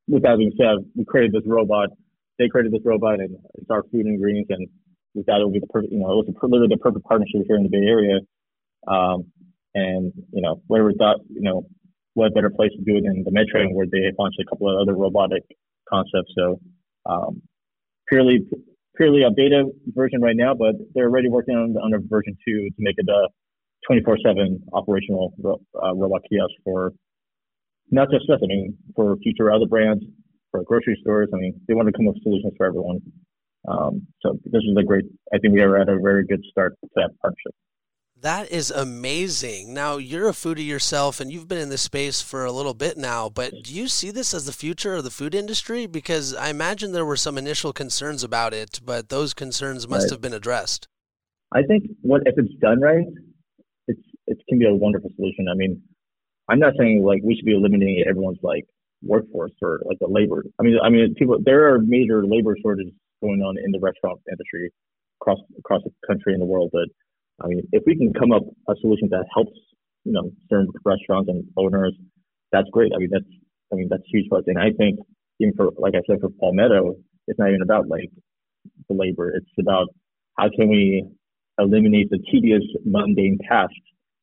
with 0.07 0.23
that 0.23 0.37
being 0.37 0.53
said, 0.57 0.89
we 0.95 1.05
created 1.05 1.33
this 1.33 1.43
robot. 1.45 1.89
They 2.39 2.47
created 2.49 2.71
this 2.71 2.81
robot, 2.85 3.19
and 3.19 3.37
it's 3.55 3.69
our 3.69 3.83
food 3.83 4.05
and 4.05 4.15
ingredients. 4.15 4.49
And 4.51 4.67
we 5.13 5.23
thought 5.23 5.41
it 5.41 5.45
would 5.45 5.53
be 5.53 5.59
the 5.59 5.67
perfect, 5.67 5.93
you 5.93 5.99
know, 5.99 6.11
it 6.11 6.25
was 6.25 6.29
a, 6.29 6.45
literally 6.45 6.73
the 6.73 6.81
perfect 6.81 7.05
partnership 7.05 7.41
here 7.47 7.57
in 7.57 7.63
the 7.63 7.69
Bay 7.69 7.85
Area. 7.85 8.19
Um, 8.87 9.31
and 9.75 10.11
you 10.31 10.41
know, 10.41 10.61
where 10.67 10.83
we 10.83 10.93
thought, 10.97 11.17
you 11.29 11.41
know, 11.41 11.65
what 12.13 12.33
better 12.33 12.49
place 12.49 12.71
to 12.71 12.83
do 12.83 12.97
it 12.97 13.03
than 13.05 13.23
the 13.23 13.31
Metreon, 13.31 13.73
where 13.73 13.87
they 13.89 14.11
launched 14.17 14.39
a 14.39 14.45
couple 14.49 14.69
of 14.69 14.81
other 14.81 14.95
robotic 14.95 15.43
concepts. 15.89 16.33
So 16.37 16.59
um, 17.05 17.41
purely 18.07 18.41
purely 18.95 19.23
a 19.23 19.31
beta 19.35 19.65
version 19.87 20.21
right 20.21 20.35
now, 20.35 20.53
but 20.53 20.75
they're 20.93 21.09
already 21.09 21.29
working 21.29 21.55
on, 21.55 21.75
on 21.77 21.93
a 21.93 21.99
version 21.99 22.37
two 22.45 22.69
to 22.69 22.79
make 22.79 22.95
it 22.97 23.07
a 23.09 23.29
24/7 23.89 24.59
operational 24.73 25.33
uh, 25.43 25.93
robot 25.95 26.21
kiosk 26.29 26.53
for 26.63 26.93
not 27.91 28.09
just 28.11 28.29
us. 28.29 28.39
I 28.43 28.47
mean, 28.47 28.77
for 28.95 29.17
future 29.17 29.51
other 29.51 29.65
brands, 29.65 30.03
for 30.53 30.63
grocery 30.63 30.97
stores. 31.01 31.29
I 31.33 31.37
mean, 31.37 31.59
they 31.67 31.73
want 31.73 31.87
to 31.87 31.93
come 31.93 32.07
up 32.07 32.13
with 32.13 32.23
solutions 32.23 32.53
for 32.55 32.67
everyone. 32.67 33.01
Um, 33.67 34.07
so 34.21 34.37
this 34.45 34.61
is 34.61 34.77
a 34.77 34.83
great. 34.83 35.05
I 35.33 35.39
think 35.39 35.53
we 35.53 35.61
are 35.61 35.77
at 35.77 35.89
a 35.89 35.97
very 35.99 36.25
good 36.25 36.43
start 36.49 36.75
to 36.83 36.89
that 36.95 37.09
partnership. 37.21 37.55
That 38.21 38.51
is 38.51 38.71
amazing. 38.71 39.73
Now, 39.73 39.97
you're 39.97 40.29
a 40.29 40.33
foodie 40.33 40.65
yourself 40.65 41.19
and 41.19 41.29
you've 41.29 41.49
been 41.49 41.57
in 41.57 41.67
this 41.67 41.81
space 41.81 42.21
for 42.21 42.45
a 42.45 42.53
little 42.53 42.73
bit 42.73 42.97
now, 42.97 43.27
but 43.27 43.51
do 43.63 43.73
you 43.73 43.89
see 43.89 44.11
this 44.11 44.33
as 44.33 44.45
the 44.45 44.53
future 44.53 44.95
of 44.95 45.03
the 45.03 45.11
food 45.11 45.35
industry? 45.35 45.87
Because 45.87 46.33
I 46.33 46.47
imagine 46.47 46.93
there 46.93 47.05
were 47.05 47.17
some 47.17 47.37
initial 47.37 47.73
concerns 47.73 48.23
about 48.23 48.53
it, 48.53 48.79
but 48.81 49.09
those 49.09 49.33
concerns 49.33 49.89
must 49.89 50.05
right. 50.05 50.11
have 50.11 50.21
been 50.21 50.33
addressed. 50.33 50.87
I 51.51 51.63
think 51.63 51.83
what 52.01 52.21
if 52.25 52.35
it's 52.37 52.53
done 52.61 52.79
right, 52.79 53.05
it's 53.89 54.01
it 54.27 54.37
can 54.47 54.57
be 54.57 54.67
a 54.67 54.73
wonderful 54.73 55.09
solution. 55.17 55.47
I 55.51 55.55
mean, 55.55 55.81
I'm 56.49 56.59
not 56.59 56.75
saying 56.79 57.03
like 57.03 57.21
we 57.25 57.35
should 57.35 57.45
be 57.45 57.55
eliminating 57.55 58.05
everyone's 58.07 58.39
like 58.41 58.65
workforce 59.05 59.51
or 59.61 59.81
like 59.85 59.99
the 59.99 60.07
labor. 60.07 60.43
I 60.59 60.63
mean, 60.63 60.77
I 60.83 60.89
mean, 60.89 61.13
people 61.15 61.37
there 61.43 61.73
are 61.73 61.79
major 61.79 62.25
labor 62.25 62.55
shortages 62.61 62.93
going 63.21 63.41
on 63.41 63.57
in 63.63 63.71
the 63.71 63.79
restaurant 63.79 64.19
industry 64.29 64.71
across 65.21 65.39
across 65.57 65.81
the 65.83 65.91
country 66.07 66.33
and 66.33 66.41
the 66.41 66.45
world, 66.45 66.69
but 66.73 66.87
I 67.41 67.47
mean, 67.47 67.67
if 67.71 67.83
we 67.85 67.95
can 67.95 68.13
come 68.13 68.31
up 68.31 68.43
a 68.69 68.75
solution 68.81 69.09
that 69.09 69.25
helps, 69.33 69.57
you 70.03 70.11
know, 70.11 70.31
certain 70.49 70.69
restaurants 70.85 71.29
and 71.29 71.43
owners, 71.57 71.93
that's 72.51 72.67
great. 72.71 72.91
I 72.95 72.99
mean, 72.99 73.09
that's, 73.11 73.25
I 73.71 73.75
mean, 73.75 73.87
that's 73.89 74.03
huge 74.11 74.27
for 74.29 74.39
us. 74.39 74.43
And 74.47 74.59
I 74.59 74.71
think 74.77 74.99
even 75.39 75.53
for, 75.55 75.71
like 75.77 75.95
I 75.95 76.01
said, 76.07 76.21
for 76.21 76.29
Palmetto, 76.29 76.95
it's 77.27 77.39
not 77.39 77.49
even 77.49 77.61
about 77.61 77.87
like 77.87 78.09
the 78.87 78.95
labor. 78.95 79.31
It's 79.31 79.49
about 79.59 79.87
how 80.37 80.49
can 80.55 80.69
we 80.69 81.05
eliminate 81.59 82.09
the 82.09 82.19
tedious, 82.31 82.63
mundane 82.85 83.37
tasks 83.49 83.75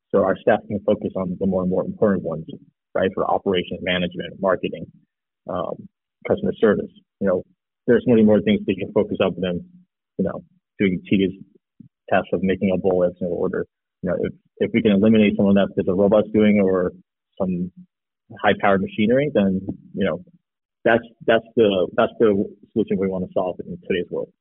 so 0.09 0.23
our 0.23 0.37
staff 0.37 0.59
can 0.67 0.79
focus 0.85 1.11
on 1.15 1.37
the 1.39 1.45
more 1.45 1.61
and 1.61 1.69
more 1.69 1.85
important 1.85 2.23
ones, 2.23 2.45
right? 2.95 3.09
For 3.13 3.29
operations, 3.29 3.79
management, 3.81 4.39
marketing, 4.39 4.85
um, 5.49 5.87
customer 6.27 6.53
service. 6.59 6.91
You 7.19 7.27
know, 7.27 7.43
there's 7.87 8.03
many 8.07 8.23
more 8.23 8.41
things 8.41 8.61
they 8.65 8.75
can 8.75 8.91
focus 8.93 9.17
on 9.21 9.35
than, 9.39 9.65
you 10.17 10.25
know, 10.25 10.43
doing 10.79 11.01
tedious 11.09 11.31
tasks 12.09 12.29
of 12.33 12.41
making 12.43 12.71
a 12.73 12.77
bowl 12.77 13.03
every 13.03 13.15
single 13.19 13.37
order. 13.37 13.65
You 14.01 14.09
know, 14.09 14.17
if, 14.21 14.33
if 14.57 14.71
we 14.73 14.81
can 14.81 14.91
eliminate 14.91 15.35
some 15.37 15.47
of 15.47 15.55
that 15.55 15.67
because 15.69 15.85
the 15.85 15.93
robot's 15.93 16.29
doing 16.33 16.61
or 16.63 16.91
some 17.39 17.71
high 18.41 18.53
powered 18.59 18.81
machinery, 18.81 19.31
then, 19.33 19.61
you 19.93 20.05
know, 20.05 20.23
that's, 20.83 21.03
that's 21.27 21.45
the, 21.55 21.87
that's 21.95 22.13
the 22.19 22.45
solution 22.73 22.97
we 22.97 23.07
want 23.07 23.25
to 23.25 23.31
solve 23.33 23.59
in 23.59 23.77
today's 23.87 24.09
world 24.09 24.31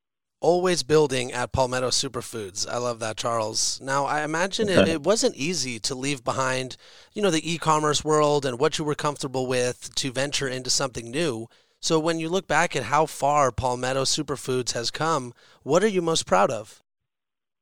always 0.41 0.83
building 0.83 1.33
at 1.33 1.53
Palmetto 1.53 1.89
Superfoods. 1.89 2.69
I 2.69 2.79
love 2.79 2.99
that, 3.01 3.17
Charles. 3.17 3.81
Now, 3.83 4.07
I 4.07 4.23
imagine 4.25 4.69
it, 4.69 4.89
it, 4.89 5.03
wasn't 5.03 5.37
easy 5.37 5.79
to 5.81 5.95
leave 5.95 6.25
behind, 6.25 6.77
you 7.13 7.23
know, 7.23 7.31
the 7.31 7.53
e-commerce 7.53 8.05
world 8.05 8.45
and 8.47 8.59
what 8.59 8.79
you 8.79 8.85
were 8.85 8.95
comfortable 8.95 9.47
with 9.47 9.95
to 9.97 10.13
venture 10.13 10.49
into 10.49 10.71
something 10.71 11.11
new. 11.11 11.47
So 11.81 11.99
when 11.99 12.19
you 12.19 12.29
look 12.29 12.47
back 12.47 12.75
at 12.75 12.85
how 12.85 13.07
far 13.07 13.53
Palmetto 13.53 14.05
Superfoods 14.05 14.73
has 14.73 14.91
come, 14.91 15.33
what 15.63 15.83
are 15.85 15.89
you 15.89 16.03
most 16.03 16.27
proud 16.27 16.51
of? 16.51 16.83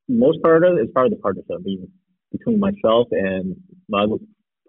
most 0.09 0.43
part 0.43 0.65
of 0.65 0.79
is 0.79 0.89
part 0.93 1.07
of 1.07 1.13
the 1.13 1.19
partnership 1.19 1.59
between 2.33 2.59
myself 2.59 3.09
and 3.13 3.57
my 3.89 4.07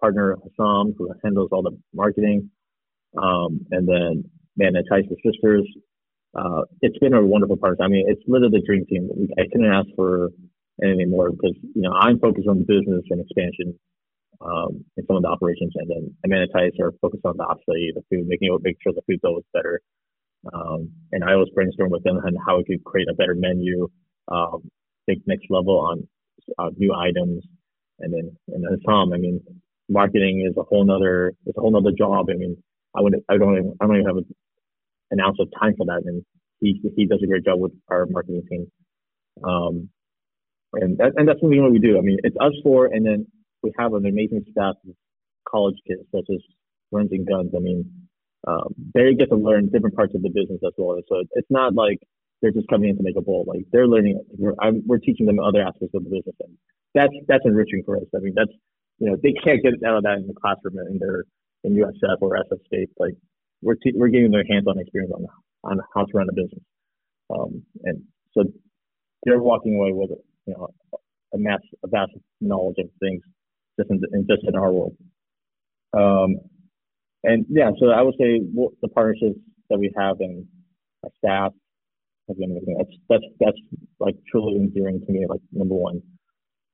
partner 0.00 0.36
Hassan, 0.42 0.94
who 0.96 1.12
handles 1.24 1.48
all 1.52 1.62
the 1.62 1.76
marketing, 1.94 2.50
um, 3.16 3.66
and 3.70 3.88
then 3.88 4.24
Man 4.56 4.76
and 4.76 4.86
Tyson 4.88 5.16
Sisters. 5.24 5.66
Uh, 6.34 6.62
it's 6.80 6.98
been 6.98 7.14
a 7.14 7.24
wonderful 7.24 7.56
partnership. 7.56 7.84
I 7.84 7.88
mean, 7.88 8.06
it's 8.08 8.22
literally 8.26 8.60
the 8.60 8.66
dream 8.66 8.86
team. 8.86 9.10
I 9.38 9.42
couldn't 9.50 9.72
ask 9.72 9.88
for 9.96 10.30
anything 10.82 11.10
more 11.10 11.30
because 11.30 11.56
you 11.74 11.82
know 11.82 11.92
I'm 11.92 12.18
focused 12.18 12.48
on 12.48 12.58
the 12.60 12.64
business 12.64 13.04
and 13.10 13.20
expansion 13.20 13.78
um, 14.40 14.84
and 14.96 15.06
some 15.06 15.16
of 15.16 15.22
the 15.22 15.28
operations, 15.28 15.72
and 15.74 15.90
then 15.90 16.14
Amanda 16.24 16.46
Thais 16.52 16.72
are 16.80 16.92
focused 17.02 17.24
on 17.24 17.36
the 17.36 17.44
obviously 17.44 17.92
the 17.94 18.02
food, 18.08 18.26
making 18.28 18.48
sure 18.82 18.92
the 18.92 19.02
food's 19.06 19.24
always 19.24 19.44
better. 19.52 19.80
Um, 20.52 20.90
and 21.12 21.22
I 21.24 21.34
always 21.34 21.50
brainstorm 21.54 21.90
with 21.90 22.02
them 22.04 22.16
on 22.16 22.34
how 22.46 22.56
we 22.56 22.64
could 22.64 22.82
create 22.84 23.08
a 23.10 23.14
better 23.14 23.34
menu, 23.34 23.88
um, 24.28 24.70
think 25.06 25.22
next 25.26 25.46
level 25.50 25.78
on 25.80 26.08
uh, 26.58 26.70
new 26.76 26.94
items. 26.94 27.44
And 27.98 28.12
then, 28.14 28.36
and 28.48 28.64
then 28.64 28.78
Tom, 28.86 29.12
I 29.12 29.18
mean, 29.18 29.40
marketing 29.88 30.46
is 30.48 30.56
a 30.56 30.62
whole 30.62 30.84
nother, 30.84 31.34
it's 31.44 31.58
a 31.58 31.60
whole 31.60 31.72
nother 31.72 31.94
job. 31.96 32.26
I 32.30 32.34
mean, 32.34 32.56
I 32.96 33.02
would, 33.02 33.16
I 33.28 33.36
don't, 33.36 33.52
even, 33.52 33.74
I 33.80 33.86
don't 33.86 33.96
even 33.96 34.06
have 34.06 34.24
an 35.10 35.20
ounce 35.20 35.38
of 35.40 35.48
time 35.60 35.74
for 35.76 35.86
that. 35.86 36.02
And 36.04 36.24
he, 36.60 36.80
he 36.96 37.06
does 37.06 37.20
a 37.22 37.26
great 37.26 37.44
job 37.44 37.58
with 37.58 37.72
our 37.88 38.06
marketing 38.06 38.42
team. 38.48 38.66
Um, 39.44 39.88
and 40.74 40.98
that, 40.98 41.12
and 41.16 41.28
that's 41.28 41.40
something 41.40 41.62
what 41.62 41.72
we 41.72 41.78
do. 41.78 41.98
I 41.98 42.02
mean, 42.02 42.18
it's 42.22 42.36
us 42.40 42.52
four, 42.62 42.86
and 42.86 43.04
then 43.04 43.26
we 43.62 43.72
have 43.78 43.92
an 43.94 44.06
amazing 44.06 44.44
staff 44.52 44.76
of 44.86 44.94
college 45.48 45.76
kids 45.86 46.02
such 46.14 46.26
as 46.30 46.38
Runs 46.92 47.10
and 47.12 47.26
Guns. 47.26 47.50
I 47.56 47.60
mean, 47.60 47.90
um, 48.46 48.74
they 48.94 49.14
get 49.14 49.30
to 49.30 49.36
learn 49.36 49.68
different 49.70 49.96
parts 49.96 50.14
of 50.14 50.22
the 50.22 50.30
business 50.30 50.60
as 50.64 50.72
well. 50.78 50.98
So 51.08 51.24
it's 51.32 51.50
not 51.50 51.74
like 51.74 51.98
they're 52.40 52.52
just 52.52 52.68
coming 52.68 52.90
in 52.90 52.96
to 52.96 53.02
make 53.02 53.16
a 53.16 53.20
bowl. 53.20 53.44
Like 53.46 53.66
they're 53.72 53.88
learning, 53.88 54.22
we're, 54.38 54.54
I'm, 54.60 54.82
we're 54.86 54.98
teaching 54.98 55.26
them 55.26 55.40
other 55.40 55.60
aspects 55.60 55.94
of 55.94 56.04
the 56.04 56.10
business, 56.10 56.36
and 56.40 56.56
that's 56.94 57.12
that's 57.26 57.44
enriching 57.44 57.82
for 57.84 57.96
us. 57.96 58.04
I 58.14 58.20
mean, 58.20 58.34
that's 58.36 58.52
you 58.98 59.10
know 59.10 59.16
they 59.22 59.32
can't 59.44 59.62
get 59.62 59.74
out 59.86 59.98
of 59.98 60.02
that 60.04 60.18
in 60.18 60.26
the 60.26 60.34
classroom 60.34 60.78
in 60.90 60.98
their 60.98 61.24
in 61.64 61.74
USF 61.74 62.16
or 62.20 62.36
SF 62.36 62.64
State. 62.66 62.90
Like 62.98 63.14
we're 63.62 63.74
te- 63.74 63.94
we're 63.94 64.08
giving 64.08 64.30
their 64.30 64.44
hands-on 64.48 64.78
experience 64.78 65.12
on 65.14 65.26
on 65.64 65.80
how 65.94 66.04
to 66.04 66.12
run 66.14 66.28
a 66.28 66.32
business, 66.32 66.62
um, 67.30 67.62
and 67.84 68.02
so 68.32 68.44
they're 69.24 69.42
walking 69.42 69.76
away 69.76 69.92
with 69.92 70.10
you 70.46 70.54
know 70.54 70.68
a 71.34 71.38
mass 71.38 71.60
a 71.84 71.88
vast 71.88 72.12
knowledge 72.40 72.76
of 72.78 72.86
things 73.00 73.22
just 73.78 73.90
in, 73.90 74.00
in 74.12 74.26
just 74.28 74.42
in 74.46 74.54
our 74.56 74.72
world. 74.72 74.96
Um, 75.92 76.36
and 77.24 77.44
yeah, 77.48 77.70
so 77.78 77.90
I 77.90 78.02
would 78.02 78.14
say 78.18 78.40
the 78.82 78.88
partnerships 78.88 79.38
that 79.68 79.78
we 79.78 79.92
have 79.96 80.16
and 80.20 80.46
our 81.04 81.10
staff 81.18 81.52
that's 82.28 82.90
that's 83.08 83.24
that's 83.40 83.58
like 83.98 84.14
truly 84.30 84.56
endearing 84.56 85.00
to 85.04 85.12
me. 85.12 85.26
Like 85.28 85.40
number 85.52 85.74
one. 85.74 86.02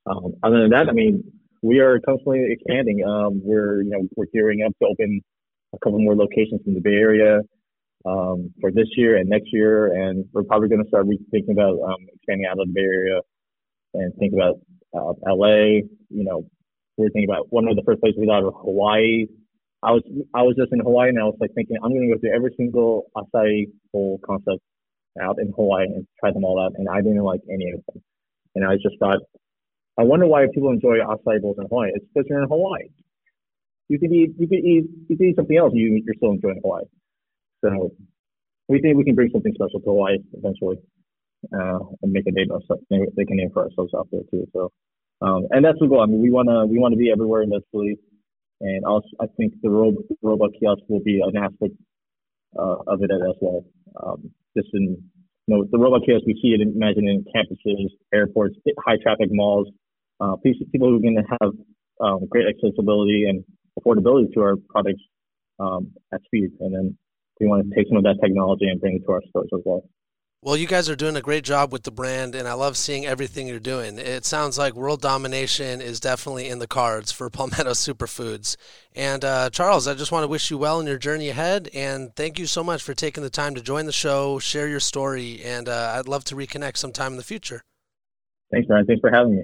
Um, 0.09 0.35
other 0.43 0.61
than 0.61 0.71
that, 0.71 0.89
I 0.89 0.93
mean, 0.93 1.25
we 1.63 1.81
are 1.81 1.99
constantly 2.01 2.45
expanding. 2.51 3.05
Um, 3.05 3.41
we're 3.43 3.83
you 3.83 3.91
know 3.91 4.09
we're 4.17 4.27
gearing 4.33 4.63
up 4.63 4.73
to 4.81 4.89
open 4.89 5.23
a 5.77 5.85
couple 5.85 5.99
more 6.01 6.17
locations 6.17 6.61
in 6.67 6.75
the 6.75 6.81
Bay 6.81 6.95
Area 6.95 7.41
um, 8.05 8.53
for 8.61 8.71
this 8.71 8.89
year 8.97 9.17
and 9.17 9.29
next 9.29 9.53
year, 9.53 9.93
and 9.93 10.25
we're 10.33 10.45
probably 10.45 10.69
going 10.69 10.83
to 10.83 10.89
start 10.89 11.07
thinking 11.31 11.53
about 11.53 11.79
um, 11.83 12.01
expanding 12.15 12.47
out 12.47 12.59
of 12.59 12.67
the 12.69 12.73
Bay 12.73 12.83
Area 12.83 13.21
and 13.95 14.13
think 14.19 14.33
about 14.33 14.57
uh, 14.95 15.13
LA. 15.27 15.83
You 16.09 16.25
know, 16.25 16.47
we're 16.97 17.11
thinking 17.11 17.29
about 17.29 17.47
one 17.51 17.69
of 17.69 17.77
the 17.77 17.83
first 17.85 18.01
places 18.01 18.17
we 18.19 18.27
thought 18.27 18.45
of 18.45 18.55
Hawaii. 18.55 19.27
I 19.83 19.93
was 19.93 20.03
I 20.35 20.43
was 20.43 20.57
just 20.57 20.73
in 20.73 20.81
Hawaii 20.81 21.11
and 21.11 21.19
I 21.21 21.25
was 21.25 21.37
like 21.41 21.53
thinking 21.55 21.77
I'm 21.83 21.91
going 21.91 22.09
to 22.09 22.15
go 22.15 22.21
through 22.21 22.35
every 22.35 22.55
single 22.57 23.05
acai 23.17 23.67
bowl 23.93 24.19
concept 24.25 24.63
out 25.21 25.37
in 25.39 25.53
Hawaii 25.55 25.85
and 25.85 26.07
try 26.21 26.33
them 26.33 26.45
all 26.45 26.61
out, 26.61 26.73
and 26.77 26.89
I 26.89 27.01
didn't 27.03 27.23
like 27.23 27.41
any 27.51 27.71
of 27.73 27.81
them. 27.87 28.03
And 28.55 28.65
I 28.65 28.77
just 28.77 28.97
thought, 28.99 29.21
I 29.99 30.03
wonder 30.03 30.27
why 30.27 30.47
people 30.53 30.71
enjoy 30.71 30.99
acai 30.99 31.41
bowls 31.41 31.57
in 31.59 31.67
Hawaii. 31.69 31.91
It's 31.95 32.05
because 32.13 32.27
you're 32.29 32.43
in 32.43 32.49
Hawaii. 32.49 32.89
You 33.89 33.99
could 33.99 34.13
eat, 34.13 34.35
you 34.39 34.49
could 34.49 34.59
eat, 34.59 34.85
you 35.09 35.17
could 35.17 35.27
eat 35.27 35.37
something 35.37 35.57
else. 35.57 35.73
You, 35.75 36.03
you're 36.05 36.15
still 36.17 36.33
enjoying 36.33 36.61
Hawaii. 36.63 36.85
So 37.65 37.93
we 38.69 38.81
think 38.81 38.97
we 38.97 39.05
can 39.05 39.15
bring 39.15 39.31
something 39.33 39.53
special 39.55 39.81
to 39.81 39.87
Hawaii 39.87 40.19
eventually, 40.33 40.79
uh, 41.55 41.79
and 42.03 42.13
make 42.13 42.27
a 42.27 42.33
name 42.33 42.51
of 42.51 42.63
make 42.91 43.31
a 43.31 43.35
name 43.35 43.51
for 43.53 43.65
ourselves 43.65 43.93
out 43.97 44.09
there 44.11 44.23
too. 44.31 44.47
So, 44.53 44.73
um, 45.23 45.47
and 45.51 45.65
that's 45.65 45.79
the 45.81 45.87
goal. 45.87 46.03
I 46.03 46.07
mean, 46.07 46.21
we 46.21 46.31
wanna 46.31 46.67
we 46.67 46.79
wanna 46.79 46.97
be 46.97 47.11
everywhere 47.13 47.43
in 47.43 47.53
eventually, 47.53 47.99
and 48.61 48.85
also 48.85 49.09
I 49.21 49.27
think 49.37 49.55
the 49.63 49.71
robot, 49.71 50.03
robot 50.23 50.51
kiosk 50.59 50.83
will 50.89 51.03
be 51.03 51.21
an 51.23 51.37
aspect 51.37 51.75
uh, 52.59 52.79
of 52.87 53.03
it 53.03 53.11
as 53.11 53.37
well. 53.41 53.65
Um, 54.03 54.31
just 54.57 54.69
in 54.75 55.03
you 55.47 55.57
know 55.57 55.65
the 55.71 55.79
robot 55.79 56.03
kiosk 56.05 56.27
we 56.27 56.35
see 56.43 56.49
it 56.49 56.61
imagine 56.61 57.07
in 57.07 57.25
campuses, 57.35 57.91
airports, 58.13 58.57
high 58.85 58.97
traffic 59.03 59.29
malls. 59.31 59.69
Uh, 60.19 60.35
people 60.43 60.89
who 60.89 60.97
are 60.97 61.01
going 61.01 61.17
to 61.23 61.37
have 61.41 61.53
um, 62.01 62.27
great 62.29 62.47
accessibility 62.49 63.27
and 63.29 63.45
affordability 63.79 64.33
to 64.35 64.41
our 64.41 64.57
products 64.57 65.03
um, 65.59 65.93
at 66.13 66.23
speed, 66.25 66.51
and 66.61 66.75
then 66.75 66.99
we 67.41 67.47
want 67.47 67.69
to 67.69 67.75
take 67.75 67.89
some 67.89 67.97
of 67.97 68.05
that 68.05 68.19
technology 68.23 68.67
and 68.67 68.81
bring 68.81 68.97
it 68.97 69.07
to 69.07 69.13
our 69.13 69.23
stores 69.31 69.49
as 69.55 69.61
well. 69.65 69.83
Well, 70.43 70.57
you 70.57 70.67
guys 70.67 70.89
are 70.89 70.95
doing 70.95 71.17
a 71.17 71.23
great 71.23 71.45
job 71.45 71.73
with 71.73 71.83
the 71.83 71.91
brand, 71.91 72.35
and 72.35 72.47
I 72.47 72.53
love 72.53 72.77
seeing 72.77 73.05
everything 73.05 73.49
you're 73.49 73.59
doing. 73.59 73.99
It 73.99 74.25
sounds 74.25 74.59
like 74.59 74.75
world 74.75 75.01
domination 75.01 75.81
is 75.81 75.99
definitely 75.99 76.49
in 76.49 76.59
the 76.59 76.69
cards 76.69 77.11
for 77.11 77.29
Palmetto 77.31 77.71
Superfoods. 77.71 78.57
And 78.95 79.25
uh, 79.25 79.51
Charles, 79.51 79.89
I 79.89 79.95
just 79.95 80.13
want 80.13 80.25
to 80.25 80.29
wish 80.29 80.51
you 80.51 80.59
well 80.59 80.79
in 80.79 80.87
your 80.87 80.99
journey 80.99 81.31
ahead, 81.31 81.69
and 81.75 82.15
thank 82.15 82.39
you 82.39 82.47
so 82.47 82.63
much 82.63 82.83
for 82.83 82.95
taking 82.95 83.23
the 83.23 83.31
time 83.31 83.55
to 83.57 83.61
join 83.61 83.87
the 83.87 83.93
show, 83.93 84.39
share 84.39 84.69
your 84.69 84.79
story, 84.79 85.43
and 85.43 85.69
uh, 85.69 85.97
I'd 85.99 86.07
love 86.07 86.25
to 86.25 86.37
reconnect 86.37 86.77
sometime 86.77 87.13
in 87.13 87.17
the 87.19 87.25
future. 87.25 87.63
Thanks, 88.53 88.69
Brian. 88.69 88.87
Thanks 88.87 89.01
for 89.01 89.11
having 89.11 89.37
me. 89.37 89.43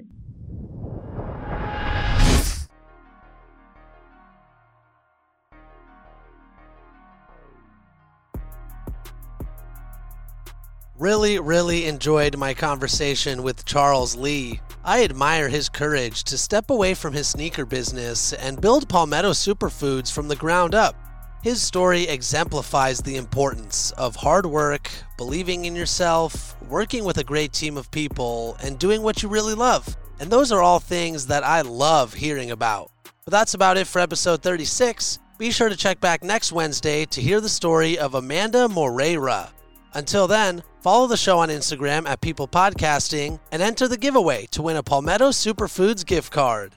Really, 11.03 11.37
really 11.37 11.85
enjoyed 11.87 12.37
my 12.37 12.53
conversation 12.53 13.43
with 13.43 13.65
Charles 13.65 14.15
Lee. 14.15 14.61
I 14.85 15.03
admire 15.03 15.49
his 15.49 15.67
courage 15.67 16.23
to 16.23 16.37
step 16.37 16.69
away 16.69 16.93
from 16.93 17.11
his 17.11 17.27
sneaker 17.27 17.65
business 17.65 18.31
and 18.31 18.61
build 18.61 18.87
Palmetto 18.87 19.31
Superfoods 19.31 20.09
from 20.09 20.29
the 20.29 20.37
ground 20.37 20.73
up. 20.73 20.95
His 21.43 21.61
story 21.61 22.03
exemplifies 22.03 23.01
the 23.01 23.17
importance 23.17 23.91
of 23.97 24.15
hard 24.15 24.45
work, 24.45 24.89
believing 25.17 25.65
in 25.65 25.75
yourself, 25.75 26.55
working 26.69 27.03
with 27.03 27.17
a 27.17 27.23
great 27.25 27.51
team 27.51 27.75
of 27.75 27.91
people, 27.91 28.55
and 28.63 28.79
doing 28.79 29.01
what 29.01 29.21
you 29.21 29.27
really 29.27 29.55
love. 29.55 29.97
And 30.21 30.31
those 30.31 30.53
are 30.53 30.61
all 30.61 30.79
things 30.79 31.27
that 31.27 31.43
I 31.43 31.63
love 31.63 32.13
hearing 32.13 32.51
about. 32.51 32.91
But 33.25 33.31
that's 33.31 33.55
about 33.55 33.75
it 33.75 33.87
for 33.87 33.99
episode 33.99 34.41
36. 34.41 35.19
Be 35.37 35.51
sure 35.51 35.67
to 35.67 35.75
check 35.75 35.99
back 35.99 36.23
next 36.23 36.53
Wednesday 36.53 37.03
to 37.07 37.21
hear 37.21 37.41
the 37.41 37.49
story 37.49 37.97
of 37.97 38.15
Amanda 38.15 38.69
Moreira. 38.69 39.51
Until 39.95 40.27
then, 40.27 40.63
follow 40.81 41.07
the 41.07 41.17
show 41.17 41.39
on 41.39 41.49
Instagram 41.49 42.07
at 42.07 42.21
People 42.21 42.47
Podcasting 42.47 43.39
and 43.51 43.61
enter 43.61 43.87
the 43.87 43.97
giveaway 43.97 44.47
to 44.47 44.63
win 44.63 44.75
a 44.75 44.83
Palmetto 44.83 45.29
Superfoods 45.29 46.05
gift 46.05 46.31
card. 46.31 46.73